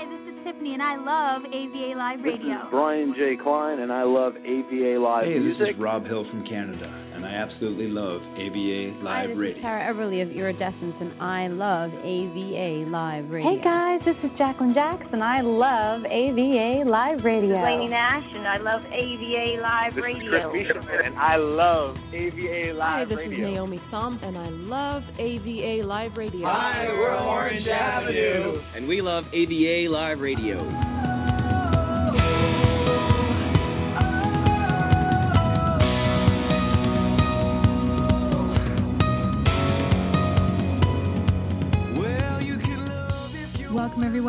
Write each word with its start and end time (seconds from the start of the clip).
Hi, 0.00 0.08
this 0.08 0.32
is 0.32 0.44
Tiffany, 0.44 0.72
and 0.72 0.82
I 0.82 0.96
love 0.96 1.42
AVA 1.44 1.92
Live 1.94 2.24
Radio. 2.24 2.40
This 2.40 2.64
is 2.64 2.70
Brian 2.70 3.12
J. 3.14 3.36
Klein, 3.36 3.80
and 3.80 3.92
I 3.92 4.02
love 4.02 4.32
AVA 4.34 4.96
Live 4.98 5.26
hey, 5.26 5.38
Music. 5.38 5.58
this 5.60 5.74
is 5.74 5.78
Rob 5.78 6.06
Hill 6.06 6.24
from 6.30 6.42
Canada, 6.46 6.88
and 7.20 7.28
I 7.28 7.36
absolutely 7.36 7.88
love 7.88 8.22
AVA 8.40 8.96
Live 9.04 9.04
Hi, 9.04 9.26
this 9.28 9.36
Radio. 9.36 9.56
is 9.56 9.62
Tara 9.62 9.92
Everly 9.92 10.22
of 10.22 10.30
Iridescence, 10.34 10.94
and 11.00 11.12
I 11.20 11.48
love 11.48 11.90
AVA 11.92 12.88
Live 12.88 13.28
Radio. 13.28 13.50
Hey 13.50 13.60
guys, 13.62 14.00
this 14.06 14.16
is 14.24 14.30
Jacqueline 14.38 14.72
Jackson. 14.72 15.20
I 15.20 15.42
love 15.42 16.00
AVA 16.08 16.88
Live 16.88 17.20
Radio. 17.22 17.52
This 17.52 17.60
is 17.60 17.64
Lainey 17.64 17.88
Nash, 17.88 18.24
and 18.34 18.48
I 18.48 18.56
love 18.56 18.80
AVA 18.88 19.60
Live 19.60 19.94
this 19.94 20.04
Radio. 20.04 20.48
Is 20.48 20.50
Chris 20.50 20.66
Bishop, 20.68 20.88
and 21.04 21.18
I 21.18 21.36
love 21.36 21.96
AVA 22.14 22.72
Live 22.72 22.80
Hi, 22.80 23.04
this 23.04 23.18
Radio. 23.18 23.48
is 23.48 23.52
Naomi 23.52 23.80
Thumb, 23.90 24.18
and 24.22 24.38
I 24.38 24.48
love 24.48 25.02
AVA 25.18 25.84
Live 25.86 26.16
Radio. 26.16 26.46
Hi, 26.48 26.88
we're 26.88 27.14
Orange 27.14 27.68
Avenue, 27.68 28.62
and 28.74 28.88
we 28.88 29.02
love 29.02 29.24
AVA 29.34 29.88
Live 29.92 30.20
Radio. 30.20 30.89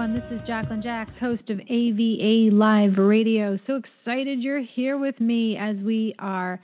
Everyone. 0.01 0.19
This 0.19 0.39
is 0.39 0.47
Jacqueline 0.47 0.81
Jacks, 0.81 1.11
host 1.19 1.49
of 1.49 1.59
AVA 1.59 2.55
Live 2.55 2.97
Radio. 2.97 3.59
So 3.67 3.75
excited 3.75 4.39
you're 4.39 4.61
here 4.61 4.97
with 4.97 5.19
me 5.19 5.57
as 5.57 5.75
we 5.77 6.15
are 6.17 6.59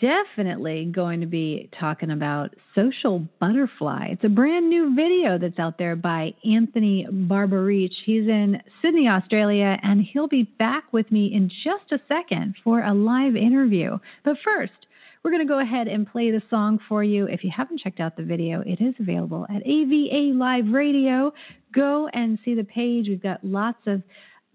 definitely 0.00 0.84
going 0.84 1.20
to 1.20 1.26
be 1.26 1.68
talking 1.78 2.10
about 2.10 2.54
Social 2.76 3.26
Butterfly. 3.40 4.10
It's 4.12 4.22
a 4.22 4.28
brand 4.28 4.68
new 4.68 4.94
video 4.94 5.38
that's 5.38 5.58
out 5.58 5.78
there 5.78 5.96
by 5.96 6.34
Anthony 6.44 7.04
Barbarich. 7.10 7.94
He's 8.04 8.28
in 8.28 8.62
Sydney, 8.80 9.08
Australia, 9.08 9.76
and 9.82 10.04
he'll 10.04 10.28
be 10.28 10.44
back 10.44 10.84
with 10.92 11.10
me 11.10 11.32
in 11.34 11.50
just 11.64 11.90
a 11.90 11.98
second 12.06 12.54
for 12.62 12.80
a 12.82 12.94
live 12.94 13.34
interview. 13.34 13.98
But 14.24 14.36
first, 14.44 14.86
we're 15.28 15.32
going 15.32 15.46
to 15.46 15.52
go 15.52 15.60
ahead 15.60 15.88
and 15.88 16.10
play 16.10 16.30
the 16.30 16.40
song 16.48 16.78
for 16.88 17.04
you. 17.04 17.26
If 17.26 17.44
you 17.44 17.50
haven't 17.54 17.80
checked 17.80 18.00
out 18.00 18.16
the 18.16 18.22
video, 18.22 18.62
it 18.62 18.80
is 18.80 18.94
available 18.98 19.46
at 19.50 19.56
AVA 19.56 20.32
Live 20.34 20.68
Radio. 20.72 21.34
Go 21.74 22.08
and 22.14 22.38
see 22.46 22.54
the 22.54 22.64
page. 22.64 23.08
We've 23.08 23.22
got 23.22 23.44
lots 23.44 23.76
of 23.86 24.02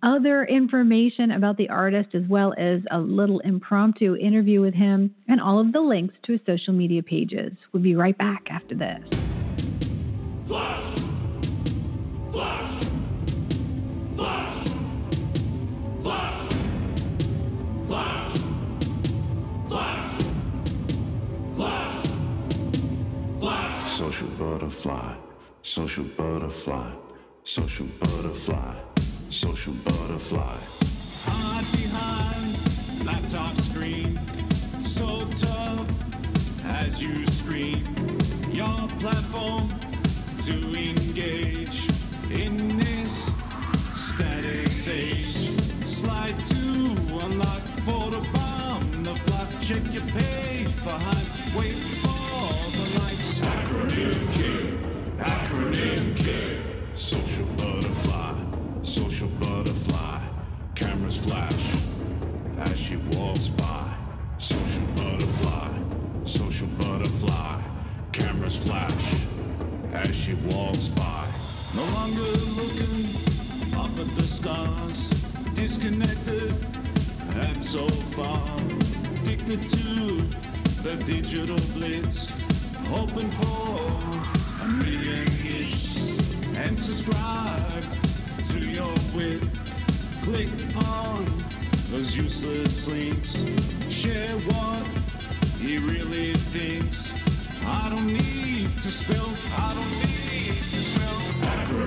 other 0.01 0.45
information 0.45 1.29
about 1.29 1.57
the 1.57 1.69
artist 1.69 2.15
as 2.15 2.23
well 2.27 2.55
as 2.57 2.81
a 2.89 2.97
little 2.97 3.39
impromptu 3.41 4.15
interview 4.15 4.61
with 4.61 4.73
him 4.73 5.13
and 5.27 5.39
all 5.39 5.59
of 5.59 5.73
the 5.73 5.79
links 5.79 6.15
to 6.23 6.31
his 6.31 6.41
social 6.43 6.73
media 6.73 7.03
pages. 7.03 7.51
We'll 7.71 7.83
be 7.83 7.95
right 7.95 8.17
back 8.17 8.47
after 8.49 8.73
this. 8.73 8.99
Flash! 10.47 10.83
Flash! 12.31 12.85
Flash! 14.15 14.52
Social 23.93 24.27
butterfly, 24.39 25.15
social 25.61 26.03
butterfly, 26.03 26.91
social 27.43 27.85
butterfly 27.99 28.75
social 29.33 29.73
butterfly. 29.83 30.57
Hide 31.25 31.65
behind 31.73 33.05
laptop 33.05 33.59
screen, 33.61 34.19
so 34.81 35.25
tough 35.35 35.89
as 36.65 37.01
you 37.01 37.25
scream. 37.25 37.83
Your 38.51 38.87
platform 38.99 39.73
to 40.45 40.53
engage 40.77 41.87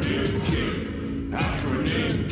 Acronym. 0.06 0.40
king, 0.46 1.34
acronym 1.34 2.25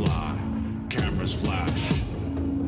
butterfly. 0.00 0.36
Cameras 0.88 1.34
flash 1.34 1.92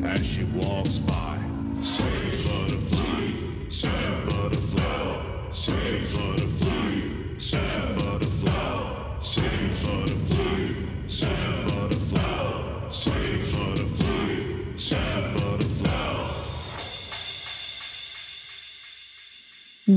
as 0.03 0.25
she 0.25 0.43
walks 0.45 0.97
by. 0.99 1.39
Social 1.81 2.31
butterfly, 2.31 3.69
social 3.69 4.15
butterfly, 4.29 5.51
social 5.51 5.99
butterfly, 6.17 7.37
social 7.37 7.81
butterfly, 7.87 8.02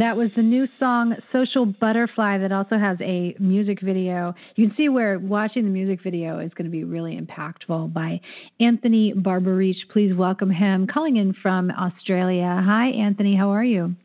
That 0.07 0.17
was 0.17 0.31
the 0.37 0.43
new 0.43 0.69
song 0.79 1.17
Social 1.33 1.67
Butterfly 1.67 2.39
that 2.39 2.53
also 2.53 2.79
has 2.79 2.97
a 3.01 3.35
music 3.41 3.81
video. 3.81 4.37
You 4.55 4.69
can 4.69 4.77
see 4.77 4.89
where 4.89 5.19
watching 5.19 5.65
the 5.65 5.71
music 5.71 6.01
video 6.01 6.39
is 6.39 6.55
going 6.55 6.67
to 6.67 6.71
be 6.71 6.85
really 6.85 7.19
impactful 7.19 7.93
by 7.93 8.21
Anthony 8.61 9.13
Barbarich. 9.15 9.89
Please 9.93 10.15
welcome 10.15 10.49
him, 10.49 10.87
calling 10.87 11.17
in 11.17 11.35
from 11.43 11.73
Australia. 11.73 12.63
Hi, 12.65 12.91
Anthony. 12.91 13.35
How 13.35 13.51
are 13.51 13.65
you? 13.65 13.97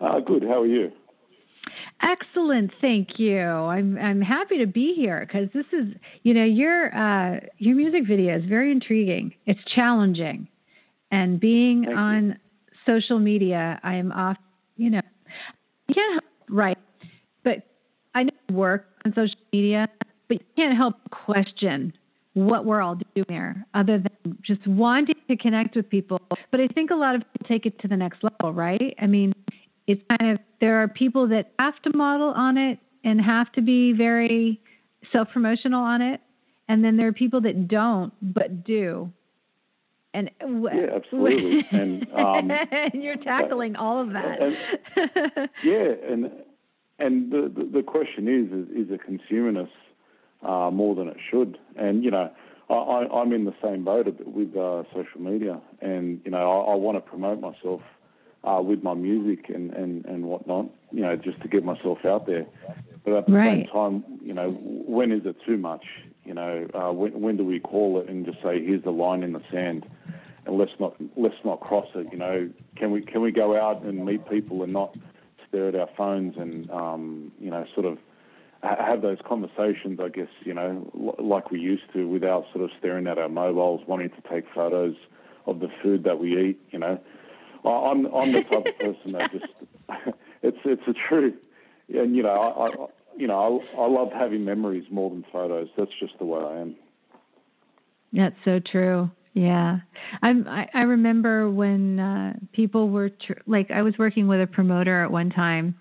Uh, 0.00 0.18
good. 0.18 0.42
How 0.42 0.62
are 0.62 0.66
you? 0.66 0.90
Excellent, 2.02 2.72
thank 2.80 3.20
you. 3.20 3.38
I'm 3.38 3.96
I'm 3.96 4.20
happy 4.20 4.58
to 4.58 4.66
be 4.66 4.94
here 4.96 5.24
because 5.24 5.50
this 5.54 5.66
is 5.72 5.94
you 6.24 6.34
know 6.34 6.42
your 6.44 6.92
uh, 6.92 7.38
your 7.58 7.76
music 7.76 8.08
video 8.08 8.36
is 8.36 8.44
very 8.46 8.72
intriguing. 8.72 9.34
It's 9.46 9.60
challenging, 9.76 10.48
and 11.12 11.38
being 11.38 11.84
Thank 11.84 11.96
on 11.96 12.26
you. 12.26 12.34
social 12.92 13.20
media, 13.20 13.78
I 13.84 13.94
am 13.94 14.10
off. 14.10 14.36
You 14.78 14.90
know, 14.90 15.00
you 15.88 15.94
can't 15.94 16.12
help 16.12 16.24
right, 16.48 16.78
but 17.42 17.64
I 18.14 18.22
know 18.22 18.30
work 18.52 18.86
on 19.04 19.12
social 19.12 19.38
media, 19.52 19.88
but 20.28 20.38
you 20.38 20.46
can't 20.56 20.76
help 20.76 20.94
question 21.10 21.92
what 22.34 22.64
we're 22.64 22.80
all 22.80 22.94
doing 22.94 23.26
there 23.28 23.66
other 23.74 23.98
than 23.98 24.38
just 24.42 24.64
wanting 24.68 25.16
to 25.28 25.36
connect 25.36 25.74
with 25.74 25.90
people. 25.90 26.20
But 26.52 26.60
I 26.60 26.68
think 26.68 26.92
a 26.92 26.94
lot 26.94 27.16
of 27.16 27.22
people 27.32 27.48
take 27.48 27.66
it 27.66 27.78
to 27.80 27.88
the 27.88 27.96
next 27.96 28.22
level, 28.22 28.54
right? 28.54 28.94
I 29.02 29.06
mean, 29.06 29.34
it's 29.88 30.00
kind 30.08 30.32
of 30.32 30.38
there 30.60 30.80
are 30.80 30.86
people 30.86 31.26
that 31.28 31.52
have 31.58 31.80
to 31.82 31.96
model 31.96 32.28
on 32.28 32.56
it 32.56 32.78
and 33.02 33.20
have 33.20 33.50
to 33.52 33.60
be 33.60 33.92
very 33.92 34.60
self 35.12 35.28
promotional 35.32 35.82
on 35.82 36.02
it, 36.02 36.20
and 36.68 36.84
then 36.84 36.96
there 36.96 37.08
are 37.08 37.12
people 37.12 37.40
that 37.40 37.66
don't 37.66 38.12
but 38.22 38.62
do. 38.64 39.12
And 40.14 40.30
yeah, 40.40 40.86
absolutely. 40.94 41.66
and, 41.70 42.06
um, 42.14 42.50
and 42.70 43.02
you're 43.02 43.16
tackling 43.16 43.76
all 43.76 44.00
of 44.00 44.12
that. 44.12 44.40
And, 44.40 45.48
yeah, 45.62 45.92
and 46.08 46.30
and 46.98 47.30
the, 47.30 47.52
the, 47.54 47.70
the 47.74 47.82
question 47.82 48.26
is, 48.26 48.52
is, 48.52 48.86
is 48.86 48.92
it 48.92 49.00
consumerist 49.08 49.68
uh, 50.42 50.70
more 50.70 50.94
than 50.94 51.08
it 51.08 51.18
should? 51.30 51.58
And 51.76 52.02
you 52.02 52.10
know, 52.10 52.30
I, 52.70 53.22
am 53.22 53.32
in 53.32 53.44
the 53.44 53.54
same 53.62 53.84
boat 53.84 54.06
with 54.26 54.56
uh, 54.56 54.82
social 54.94 55.20
media, 55.20 55.60
and 55.80 56.20
you 56.24 56.30
know, 56.30 56.38
I, 56.38 56.72
I 56.72 56.74
want 56.74 56.96
to 56.96 57.00
promote 57.00 57.40
myself 57.40 57.82
uh, 58.44 58.60
with 58.62 58.82
my 58.82 58.94
music 58.94 59.46
and, 59.48 59.72
and, 59.72 60.04
and 60.06 60.24
whatnot, 60.24 60.66
you 60.92 61.02
know, 61.02 61.16
just 61.16 61.40
to 61.42 61.48
get 61.48 61.64
myself 61.64 61.98
out 62.04 62.26
there. 62.26 62.46
But 63.04 63.14
at 63.14 63.26
the 63.26 63.32
right. 63.32 63.64
same 63.64 63.66
time, 63.72 64.04
you 64.22 64.34
know, 64.34 64.50
when 64.60 65.12
is 65.12 65.22
it 65.24 65.36
too 65.46 65.56
much? 65.56 65.84
You 66.28 66.34
know, 66.34 66.68
uh, 66.74 66.92
when, 66.92 67.18
when 67.22 67.36
do 67.38 67.44
we 67.44 67.58
call 67.58 67.98
it 68.00 68.08
and 68.10 68.26
just 68.26 68.36
say, 68.42 68.62
here's 68.62 68.84
the 68.84 68.90
line 68.90 69.22
in 69.22 69.32
the 69.32 69.42
sand, 69.50 69.86
and 70.44 70.58
let's 70.58 70.72
not 70.78 70.94
let's 71.16 71.42
not 71.42 71.60
cross 71.60 71.86
it. 71.94 72.06
You 72.12 72.18
know, 72.18 72.50
can 72.76 72.90
we 72.90 73.00
can 73.00 73.22
we 73.22 73.32
go 73.32 73.58
out 73.58 73.82
and 73.82 74.04
meet 74.04 74.28
people 74.28 74.62
and 74.62 74.70
not 74.70 74.94
stare 75.48 75.68
at 75.68 75.74
our 75.74 75.88
phones 75.96 76.34
and 76.36 76.70
um, 76.70 77.32
you 77.40 77.50
know 77.50 77.64
sort 77.74 77.86
of 77.86 77.96
have 78.62 79.00
those 79.00 79.18
conversations, 79.26 80.00
I 80.02 80.08
guess, 80.08 80.28
you 80.44 80.52
know, 80.52 81.16
like 81.18 81.50
we 81.50 81.60
used 81.60 81.84
to, 81.94 82.08
without 82.08 82.44
sort 82.52 82.64
of 82.64 82.70
staring 82.78 83.06
at 83.06 83.16
our 83.16 83.28
mobiles, 83.28 83.82
wanting 83.86 84.10
to 84.10 84.22
take 84.28 84.44
photos 84.52 84.96
of 85.46 85.60
the 85.60 85.68
food 85.82 86.04
that 86.04 86.18
we 86.18 86.36
eat. 86.38 86.60
You 86.70 86.80
know, 86.80 87.00
I'm 87.64 88.04
I'm 88.06 88.32
the 88.32 88.42
type 88.42 88.66
of 88.66 88.78
person 88.78 89.12
that 89.12 89.32
just 89.32 89.46
it's 90.42 90.58
it's 90.66 90.82
the 90.86 90.94
truth, 91.08 91.36
and 91.88 92.14
you 92.14 92.22
know, 92.22 92.28
I, 92.28 92.66
I 92.66 92.86
you 93.18 93.26
know 93.26 93.62
I, 93.76 93.80
I 93.80 93.88
love 93.88 94.08
having 94.12 94.44
memories 94.44 94.84
more 94.90 95.10
than 95.10 95.24
photos. 95.32 95.68
That's 95.76 95.90
just 96.00 96.14
the 96.18 96.24
way 96.24 96.40
I 96.40 96.60
am. 96.60 96.76
That's 98.12 98.36
so 98.44 98.60
true. 98.60 99.10
Yeah, 99.34 99.78
I'm, 100.22 100.48
I 100.48 100.68
I 100.72 100.80
remember 100.82 101.50
when 101.50 102.00
uh, 102.00 102.32
people 102.52 102.88
were 102.88 103.10
tr- 103.10 103.42
like 103.46 103.70
I 103.70 103.82
was 103.82 103.94
working 103.98 104.26
with 104.26 104.40
a 104.40 104.46
promoter 104.46 105.04
at 105.04 105.10
one 105.10 105.30
time 105.30 105.74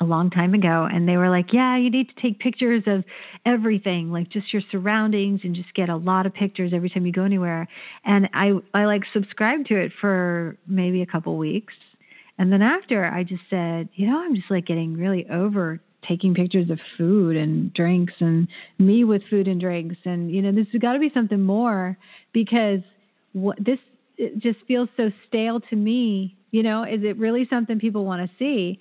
a 0.00 0.04
long 0.04 0.30
time 0.30 0.54
ago 0.54 0.88
and 0.90 1.08
they 1.08 1.16
were 1.16 1.30
like 1.30 1.52
yeah 1.52 1.76
you 1.76 1.88
need 1.88 2.08
to 2.08 2.20
take 2.20 2.40
pictures 2.40 2.82
of 2.86 3.04
everything 3.46 4.10
like 4.10 4.28
just 4.28 4.52
your 4.52 4.62
surroundings 4.72 5.40
and 5.44 5.54
just 5.54 5.72
get 5.74 5.88
a 5.88 5.96
lot 5.96 6.26
of 6.26 6.34
pictures 6.34 6.72
every 6.74 6.90
time 6.90 7.06
you 7.06 7.12
go 7.12 7.22
anywhere 7.22 7.68
and 8.04 8.28
i 8.34 8.50
i 8.74 8.84
like 8.86 9.02
subscribed 9.12 9.68
to 9.68 9.76
it 9.76 9.92
for 10.00 10.56
maybe 10.66 11.00
a 11.00 11.06
couple 11.06 11.36
weeks 11.36 11.74
and 12.38 12.52
then 12.52 12.60
after 12.60 13.04
i 13.06 13.22
just 13.22 13.42
said 13.48 13.88
you 13.94 14.06
know 14.08 14.18
i'm 14.18 14.34
just 14.34 14.50
like 14.50 14.66
getting 14.66 14.96
really 14.96 15.26
over 15.30 15.80
taking 16.08 16.34
pictures 16.34 16.70
of 16.70 16.78
food 16.96 17.36
and 17.36 17.72
drinks 17.74 18.14
and 18.20 18.48
me 18.78 19.04
with 19.04 19.22
food 19.30 19.48
and 19.48 19.60
drinks 19.60 19.96
and 20.04 20.30
you 20.30 20.42
know 20.42 20.52
this 20.52 20.66
has 20.72 20.80
got 20.80 20.92
to 20.94 20.98
be 20.98 21.10
something 21.12 21.40
more 21.40 21.96
because 22.32 22.80
what 23.32 23.56
this 23.64 23.78
it 24.16 24.38
just 24.38 24.58
feels 24.66 24.88
so 24.96 25.10
stale 25.26 25.60
to 25.60 25.76
me 25.76 26.36
you 26.50 26.62
know 26.62 26.84
is 26.84 27.02
it 27.02 27.16
really 27.18 27.46
something 27.48 27.78
people 27.78 28.04
want 28.04 28.28
to 28.28 28.36
see 28.38 28.78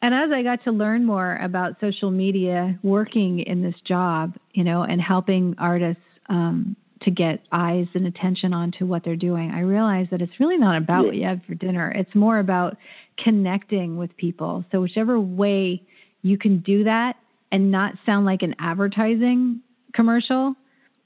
and 0.00 0.14
as 0.14 0.30
I 0.32 0.42
got 0.42 0.62
to 0.64 0.70
learn 0.70 1.04
more 1.04 1.36
about 1.42 1.80
social 1.80 2.10
media, 2.10 2.78
working 2.82 3.40
in 3.40 3.62
this 3.62 3.74
job, 3.84 4.36
you 4.52 4.62
know, 4.62 4.82
and 4.82 5.00
helping 5.00 5.56
artists 5.58 6.02
um, 6.28 6.76
to 7.02 7.10
get 7.10 7.40
eyes 7.50 7.86
and 7.94 8.06
attention 8.06 8.52
onto 8.52 8.86
what 8.86 9.04
they're 9.04 9.16
doing, 9.16 9.50
I 9.50 9.60
realized 9.60 10.10
that 10.10 10.22
it's 10.22 10.38
really 10.38 10.56
not 10.58 10.76
about 10.76 11.06
what 11.06 11.16
you 11.16 11.26
have 11.26 11.40
for 11.46 11.54
dinner. 11.54 11.90
It's 11.90 12.14
more 12.14 12.38
about 12.38 12.76
connecting 13.22 13.96
with 13.96 14.16
people. 14.16 14.64
So 14.70 14.80
whichever 14.80 15.18
way 15.18 15.82
you 16.22 16.38
can 16.38 16.58
do 16.60 16.84
that 16.84 17.16
and 17.50 17.70
not 17.70 17.94
sound 18.04 18.26
like 18.26 18.42
an 18.42 18.54
advertising 18.58 19.60
commercial, 19.94 20.54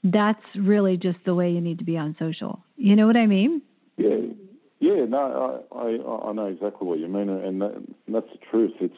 that's 0.03 0.43
really 0.55 0.97
just 0.97 1.17
the 1.25 1.33
way 1.33 1.49
you 1.49 1.61
need 1.61 1.79
to 1.79 1.85
be 1.85 1.97
on 1.97 2.15
social. 2.19 2.59
You 2.75 2.95
know 2.95 3.07
what 3.07 3.15
I 3.15 3.25
mean? 3.25 3.61
Yeah, 3.97 4.17
yeah, 4.79 5.05
no, 5.05 5.63
I, 5.71 5.77
I, 5.77 6.29
I 6.29 6.33
know 6.33 6.47
exactly 6.47 6.87
what 6.87 6.99
you 6.99 7.07
mean, 7.07 7.29
and 7.29 7.61
that, 7.61 7.81
that's 8.07 8.27
the 8.33 8.39
truth. 8.51 8.73
It's 8.81 8.97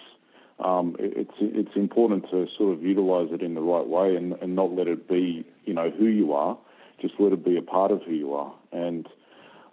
um, 0.59 0.95
it's 0.99 1.33
it's 1.39 1.75
important 1.75 2.23
to 2.31 2.47
sort 2.57 2.75
of 2.75 2.81
utilize 2.81 3.27
it 3.31 3.41
in 3.41 3.55
the 3.55 3.61
right 3.61 3.85
way 3.85 4.15
and, 4.15 4.33
and 4.41 4.55
not 4.55 4.71
let 4.71 4.87
it 4.87 5.07
be, 5.07 5.45
you 5.65 5.73
know, 5.73 5.91
who 5.91 6.05
you 6.05 6.33
are. 6.33 6.57
Just 7.01 7.15
let 7.19 7.33
it 7.33 7.43
be 7.43 7.57
a 7.57 7.61
part 7.61 7.91
of 7.91 8.01
who 8.03 8.13
you 8.13 8.33
are. 8.33 8.53
And 8.71 9.07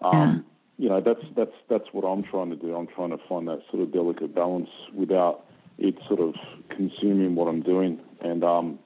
um, 0.03 0.45
yeah. 0.79 0.85
you 0.85 0.89
know, 0.91 1.01
that's 1.01 1.25
that's 1.37 1.55
that's 1.71 1.85
what 1.93 2.07
I'm 2.07 2.25
trying 2.25 2.51
to 2.51 2.57
do. 2.57 2.75
I'm 2.75 2.89
trying 2.89 3.11
to 3.11 3.19
find 3.29 3.47
that 3.49 3.63
sort 3.71 3.83
of 3.83 3.93
delicate 3.93 4.35
balance 4.35 4.69
without 4.93 5.47
it 5.79 5.95
sort 6.09 6.21
of 6.21 6.35
consuming 6.71 7.35
what 7.35 7.49
I'm 7.49 7.63
doing. 7.63 8.01
And 8.21 8.45
um, 8.45 8.79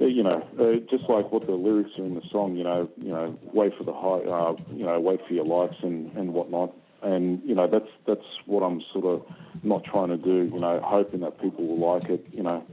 uh, 0.00 0.06
you 0.06 0.22
know, 0.22 0.46
uh, 0.58 0.80
just 0.90 1.08
like 1.08 1.30
what 1.30 1.46
the 1.46 1.52
lyrics 1.52 1.90
are 1.98 2.04
in 2.04 2.14
the 2.14 2.22
song, 2.32 2.56
you 2.56 2.64
know, 2.64 2.88
you 2.96 3.10
know, 3.10 3.38
wait 3.52 3.72
for 3.78 3.84
the 3.84 3.92
high, 3.92 4.28
uh, 4.28 4.54
you 4.74 4.84
know, 4.84 4.98
wait 4.98 5.20
for 5.26 5.34
your 5.34 5.44
likes 5.44 5.76
and, 5.82 6.10
and 6.16 6.32
whatnot. 6.32 6.74
And 7.02 7.42
you 7.44 7.54
know, 7.54 7.68
that's 7.68 7.90
that's 8.06 8.26
what 8.46 8.62
I'm 8.62 8.82
sort 8.92 9.04
of 9.04 9.22
not 9.62 9.84
trying 9.84 10.08
to 10.08 10.16
do. 10.16 10.50
You 10.52 10.58
know, 10.58 10.80
hoping 10.82 11.20
that 11.20 11.40
people 11.40 11.66
will 11.66 11.94
like 11.94 12.08
it. 12.10 12.24
You 12.32 12.42
know, 12.42 12.64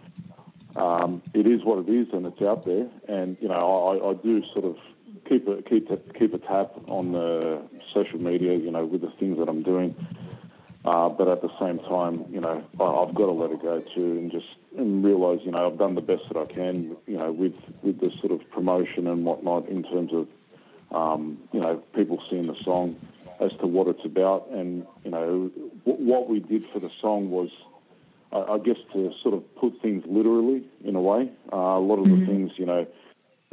um, 0.76 1.22
it 1.34 1.46
is 1.46 1.64
what 1.64 1.88
it 1.88 1.92
is, 1.92 2.08
and 2.14 2.26
it's 2.26 2.42
out 2.42 2.66
there. 2.66 2.90
And 3.08 3.38
you 3.42 3.50
know, 3.50 3.54
I, 3.54 4.12
I 4.12 4.14
do 4.14 4.42
sort 4.54 4.66
of 4.66 4.78
keep 5.28 5.48
a 5.48 5.62
keep 5.64 5.92
a, 5.92 5.98
keep 6.18 6.34
a 6.34 6.38
tap 6.40 6.72
on 6.88 7.12
the 7.12 7.62
social 7.94 8.20
media. 8.20 8.58
You 8.58 8.72
know, 8.72 8.86
with 8.86 9.02
the 9.02 9.12
things 9.20 9.38
that 9.38 9.50
I'm 9.50 9.64
doing. 9.64 9.96
Uh, 10.84 11.10
but 11.10 11.28
at 11.28 11.42
the 11.42 11.50
same 11.60 11.78
time, 11.80 12.26
you 12.32 12.42
know, 12.42 12.64
I've 12.74 13.14
got 13.14 13.28
to 13.28 13.32
let 13.32 13.52
it 13.52 13.62
go 13.62 13.84
too, 13.94 14.18
and 14.18 14.32
just 14.32 14.48
and 14.76 15.04
realise, 15.04 15.42
you 15.44 15.52
know, 15.52 15.70
I've 15.70 15.78
done 15.78 15.94
the 15.94 16.02
best 16.02 16.24
that 16.32 16.38
I 16.38 16.52
can, 16.52 16.98
you 17.06 17.18
know, 17.18 17.32
with 17.32 17.54
with 17.84 18.00
the 18.00 18.10
sort 18.20 18.32
of 18.32 18.50
promotion 18.50 19.06
and 19.06 19.24
whatnot 19.24 19.70
in 19.70 19.84
terms 19.84 20.12
of, 20.12 20.28
um, 20.96 21.38
you 21.52 21.60
know, 21.60 21.84
people 21.94 22.20
seeing 22.32 22.48
the 22.48 22.56
song 22.64 22.96
as 23.40 23.52
to 23.60 23.68
what 23.68 23.88
it's 23.90 24.04
about, 24.06 24.50
and 24.50 24.88
you 25.06 25.12
know, 25.12 25.52
w- 25.86 26.04
what 26.04 26.28
we 26.28 26.40
did 26.40 26.64
for 26.74 26.80
the 26.80 26.90
song 27.00 27.30
was, 27.30 27.50
I, 28.32 28.54
I 28.54 28.58
guess, 28.58 28.78
to 28.94 29.12
sort 29.22 29.36
of 29.36 29.56
put 29.58 29.80
things 29.84 30.04
literally 30.08 30.64
in 30.84 30.96
a 30.96 31.02
way. 31.02 31.30
Uh, 31.54 31.58
a 31.58 31.80
lot 31.80 32.00
of 32.00 32.06
mm-hmm. 32.06 32.22
the 32.22 32.26
things, 32.26 32.52
you 32.56 32.66
know. 32.66 32.88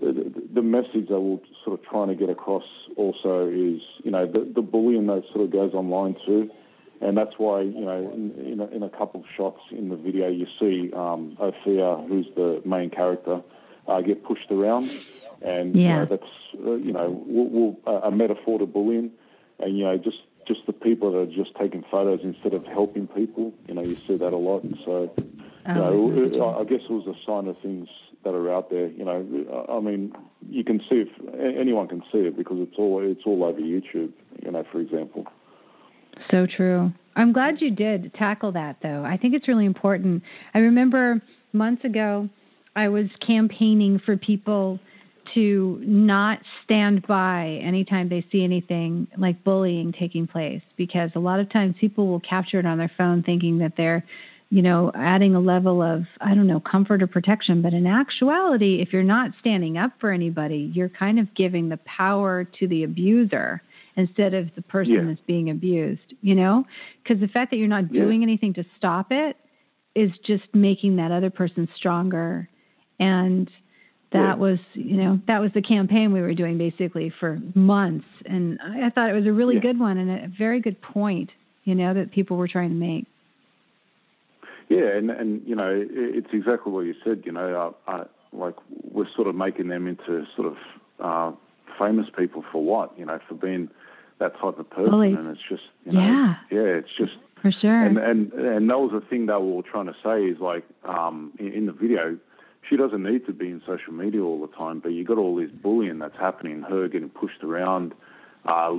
The, 0.01 0.33
the 0.55 0.63
message 0.63 1.09
that 1.09 1.19
we're 1.19 1.41
sort 1.65 1.79
of 1.79 1.85
trying 1.85 2.07
to 2.07 2.15
get 2.15 2.31
across 2.31 2.63
also 2.97 3.49
is, 3.49 3.81
you 4.05 4.13
know, 4.13 4.27
the, 4.27 4.51
the 4.55 4.63
bullying 4.63 5.09
that 5.09 5.25
sort 5.33 5.45
of 5.45 5.51
goes 5.51 5.75
online 5.75 6.15
too 6.25 6.49
and 7.01 7.17
that's 7.17 7.35
why 7.39 7.61
you 7.61 7.85
know 7.85 8.11
in, 8.13 8.33
in, 8.53 8.61
a, 8.61 8.67
in 8.67 8.83
a 8.83 8.91
couple 8.91 9.21
of 9.21 9.27
shots 9.37 9.61
in 9.71 9.89
the 9.89 9.97
video 9.97 10.29
you 10.29 10.47
see 10.59 10.93
um, 10.95 11.37
Ophia, 11.41 12.07
who's 12.09 12.27
the 12.35 12.63
main 12.65 12.91
character, 12.91 13.41
uh, 13.87 14.01
get 14.01 14.25
pushed 14.25 14.51
around, 14.51 14.91
and 15.43 15.75
yeah. 15.75 15.83
you 15.83 15.89
know, 15.89 16.07
that's 16.07 16.67
uh, 16.67 16.75
you 16.75 16.93
know 16.93 17.23
we'll, 17.27 17.77
we'll, 17.85 18.03
a 18.03 18.11
metaphor 18.11 18.59
to 18.59 18.67
bullying, 18.67 19.11
and 19.61 19.79
you 19.79 19.85
know 19.85 19.97
just 19.97 20.19
just 20.47 20.61
the 20.67 20.73
people 20.73 21.13
that 21.13 21.19
are 21.19 21.27
just 21.27 21.55
taking 21.61 21.85
photos 21.91 22.21
instead 22.23 22.55
of 22.55 22.65
helping 22.67 23.07
people. 23.07 23.53
You 23.67 23.75
know 23.75 23.83
you 23.83 23.97
see 24.07 24.17
that 24.17 24.33
a 24.33 24.37
lot, 24.37 24.65
and 24.65 24.77
so 24.85 25.13
you 25.19 25.75
know 25.75 26.55
oh, 26.57 26.61
I 26.61 26.65
guess 26.65 26.81
it 26.89 26.93
was 26.93 27.07
a 27.07 27.15
sign 27.27 27.47
of 27.49 27.57
things 27.63 27.89
that 28.25 28.35
are 28.35 28.53
out 28.53 28.71
there. 28.71 28.89
You 28.89 29.05
know, 29.05 29.67
I 29.69 29.81
mean, 29.81 30.13
you 30.49 30.65
can 30.65 30.81
see 30.81 31.05
if 31.07 31.09
anyone 31.59 31.87
can 31.89 32.03
see 32.11 32.19
it 32.19 32.37
because 32.37 32.59
it's 32.61 32.75
all 32.77 33.01
it's 33.03 33.23
all 33.25 33.45
over 33.45 33.61
YouTube. 33.61 34.13
You 34.43 34.51
know, 34.51 34.65
for 34.71 34.81
example. 34.81 35.27
So 36.31 36.47
true. 36.47 36.93
I'm 37.17 37.33
glad 37.33 37.61
you 37.61 37.71
did 37.71 38.15
tackle 38.15 38.53
that, 38.53 38.77
though. 38.83 39.05
I 39.05 39.17
think 39.17 39.35
it's 39.35 39.49
really 39.49 39.67
important. 39.67 40.23
I 40.55 40.59
remember 40.59 41.21
months 41.53 41.85
ago, 41.85 42.29
I 42.77 42.89
was 42.89 43.07
campaigning 43.27 44.01
for 44.05 44.17
people 44.17 44.79
to 45.35 45.83
not 45.85 46.39
stand 46.65 47.07
by 47.07 47.61
anytime 47.63 48.09
they 48.09 48.25
see 48.31 48.45
anything 48.45 49.09
like 49.17 49.43
bullying 49.45 49.93
taking 49.93 50.27
place 50.27 50.63
because 50.77 51.11
a 51.15 51.19
lot 51.19 51.41
of 51.41 51.51
times 51.51 51.75
people 51.81 52.07
will 52.07 52.21
capture 52.21 52.59
it 52.59 52.67
on 52.67 52.79
their 52.79 52.91
phone 52.97 53.23
thinking 53.23 53.59
that 53.59 53.73
they're 53.77 54.05
you 54.51 54.63
know 54.63 54.91
adding 54.95 55.35
a 55.35 55.41
level 55.41 55.83
of 55.83 56.05
i 56.21 56.35
don't 56.35 56.47
know 56.47 56.61
comfort 56.61 57.03
or 57.03 57.07
protection 57.07 57.61
but 57.61 57.75
in 57.75 57.87
actuality 57.87 58.81
if 58.81 58.93
you're 58.93 59.03
not 59.03 59.31
standing 59.39 59.77
up 59.77 59.93
for 60.01 60.11
anybody 60.11 60.71
you're 60.73 60.89
kind 60.89 61.19
of 61.19 61.35
giving 61.35 61.69
the 61.69 61.77
power 61.79 62.45
to 62.45 62.67
the 62.67 62.85
abuser 62.85 63.61
instead 63.99 64.33
of 64.33 64.49
the 64.55 64.63
person 64.63 64.95
yeah. 64.95 65.03
that's 65.05 65.27
being 65.27 65.51
abused, 65.51 66.15
you 66.23 66.35
know? 66.35 66.65
Because 67.03 67.21
the 67.21 67.27
fact 67.27 67.51
that 67.51 67.57
you're 67.57 67.69
not 67.69 67.93
doing 67.93 68.23
yeah. 68.23 68.27
anything 68.27 68.55
to 68.55 68.65
stop 68.79 69.09
it 69.11 69.37
is 69.95 70.11
just 70.25 70.45
making 70.55 70.97
that 70.97 71.11
other 71.11 71.31
person 71.31 71.69
stronger. 71.77 72.49
And 73.01 73.51
that 74.13 74.19
yeah. 74.21 74.35
was, 74.37 74.61
you 74.75 74.97
know, 74.97 75.21
that 75.27 75.41
was 75.41 75.51
the 75.53 75.63
campaign 75.63 76.13
we 76.13 76.21
were 76.21 76.33
doing 76.33 76.57
basically 76.59 77.13
for 77.19 77.41
months. 77.57 78.07
And 78.25 78.61
I 78.63 78.89
thought 78.91 79.11
it 79.11 79.15
was 79.15 79.27
a 79.27 79.33
really 79.33 79.59
good 79.59 79.79
one 79.79 79.99
and 79.99 80.11
a 80.11 80.29
very 80.39 80.61
good 80.61 80.81
point, 80.81 81.31
you 81.65 81.75
know, 81.75 81.93
that 81.93 82.13
people 82.13 82.37
were 82.37 82.49
trying 82.49 82.71
to 82.71 82.77
make. 82.77 83.07
Yeah, 84.69 84.97
and 84.99 85.11
and 85.11 85.41
you 85.47 85.57
know 85.57 85.71
it's 85.73 86.29
exactly 86.31 86.71
what 86.71 86.81
you 86.83 86.95
said. 87.03 87.23
You 87.25 87.33
know, 87.33 87.75
I 87.87 88.03
like 88.35 88.55
we're 88.93 89.09
sort 89.17 89.27
of 89.27 89.35
making 89.35 89.69
them 89.69 89.87
into 89.87 90.27
sort 90.37 90.49
of 90.49 90.57
uh, 91.01 91.37
famous 91.79 92.07
people 92.17 92.45
for 92.53 92.63
what? 92.63 92.99
You 92.99 93.07
know, 93.07 93.19
for 93.29 93.35
being 93.35 93.69
that 94.19 94.33
type 94.41 94.59
of 94.59 94.69
person, 94.71 94.95
and 95.17 95.29
it's 95.29 95.41
just 95.49 95.63
you 95.85 95.93
know, 95.93 96.01
Yeah. 96.01 96.35
yeah, 96.51 96.79
it's 96.81 96.91
just 96.97 97.13
For 97.41 97.53
sure. 97.53 97.85
and 97.85 97.99
and 97.99 98.33
and 98.33 98.69
that 98.71 98.79
was 98.81 98.91
the 98.93 99.01
thing 99.01 99.27
that 99.27 99.41
we 99.43 99.53
were 99.53 99.63
trying 99.63 99.87
to 99.87 99.95
say 100.03 100.25
is 100.25 100.39
like 100.41 100.65
um, 100.85 101.33
in, 101.39 101.53
in 101.53 101.67
the 101.67 101.73
video, 101.73 102.19
she 102.69 102.77
doesn't 102.77 103.03
need 103.03 103.27
to 103.27 103.33
be 103.33 103.47
in 103.49 103.63
social 103.67 103.93
media 103.93 104.23
all 104.23 104.41
the 104.41 104.53
time, 104.57 104.81
but 104.81 104.91
you 104.91 105.05
got 105.05 105.19
all 105.19 105.37
this 105.37 105.51
bullying 105.51 105.99
that's 106.01 106.17
happening, 106.19 106.63
her 106.63 106.89
getting 106.89 107.09
pushed 107.09 107.43
around, 107.45 107.95
uh, 108.47 108.71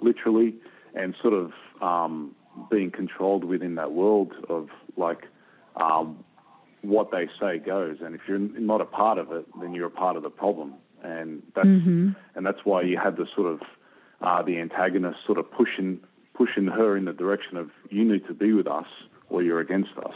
literally, 0.00 0.54
and 0.94 1.14
sort 1.20 1.34
of 1.34 1.52
um, 1.82 2.34
being 2.70 2.90
controlled 2.90 3.44
within 3.44 3.74
that 3.76 3.92
world 3.92 4.32
of 4.48 4.68
like 4.96 5.26
um, 5.76 6.24
what 6.82 7.10
they 7.10 7.28
say 7.38 7.58
goes, 7.58 7.98
and 8.02 8.14
if 8.14 8.22
you're 8.26 8.38
not 8.38 8.80
a 8.80 8.84
part 8.86 9.18
of 9.18 9.32
it, 9.32 9.44
then 9.60 9.74
you're 9.74 9.88
a 9.88 9.90
part 9.90 10.16
of 10.16 10.22
the 10.22 10.30
problem, 10.30 10.74
and 11.06 11.42
that's 11.54 11.66
hmm 11.66 12.10
and 12.34 12.44
that's 12.44 12.64
why 12.64 12.82
you 12.82 12.98
had 12.98 13.16
the 13.16 13.26
sort 13.34 13.48
of 13.54 13.60
uh, 14.20 14.42
the 14.42 14.58
antagonist 14.58 15.18
sort 15.24 15.38
of 15.38 15.50
pushing 15.50 16.00
pushing 16.34 16.66
her 16.66 16.96
in 16.96 17.04
the 17.06 17.12
direction 17.12 17.56
of 17.56 17.70
you 17.88 18.04
need 18.04 18.26
to 18.26 18.34
be 18.34 18.52
with 18.52 18.66
us 18.66 18.86
or 19.30 19.42
you're 19.42 19.60
against 19.60 19.96
us. 20.04 20.14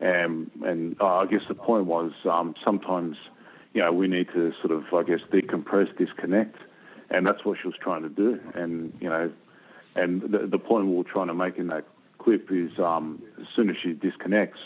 And 0.00 0.50
and 0.62 0.96
uh, 1.00 1.16
I 1.18 1.26
guess 1.26 1.42
the 1.48 1.54
point 1.54 1.86
was 1.86 2.12
um, 2.24 2.54
sometimes 2.64 3.16
you 3.74 3.82
know 3.82 3.92
we 3.92 4.08
need 4.08 4.28
to 4.34 4.52
sort 4.62 4.72
of 4.72 4.84
I 4.92 5.02
guess 5.02 5.20
decompress, 5.32 5.96
disconnect, 5.96 6.56
and 7.10 7.26
that's 7.26 7.44
what 7.44 7.58
she 7.60 7.68
was 7.68 7.76
trying 7.80 8.02
to 8.02 8.08
do. 8.08 8.40
And 8.54 8.92
you 9.00 9.08
know, 9.08 9.30
and 9.94 10.22
the 10.22 10.46
the 10.46 10.58
point 10.58 10.86
we 10.86 10.94
were 10.94 11.04
trying 11.04 11.28
to 11.28 11.34
make 11.34 11.56
in 11.56 11.68
that 11.68 11.84
clip 12.18 12.48
is 12.50 12.70
um, 12.78 13.22
as 13.40 13.46
soon 13.54 13.70
as 13.70 13.76
she 13.82 13.92
disconnects, 13.92 14.60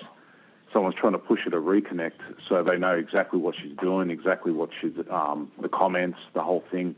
someone's 0.75 0.97
trying 1.00 1.12
to 1.12 1.19
push 1.19 1.40
her 1.45 1.50
to 1.50 1.57
reconnect 1.57 2.21
so 2.49 2.62
they 2.62 2.76
know 2.76 2.93
exactly 2.93 3.38
what 3.38 3.54
she's 3.54 3.76
doing, 3.81 4.11
exactly 4.11 4.52
what 4.52 4.69
she's 4.81 4.93
um, 5.11 5.50
the 5.62 5.69
comments, 5.69 6.19
the 6.35 6.43
whole 6.43 6.64
thing, 6.71 6.95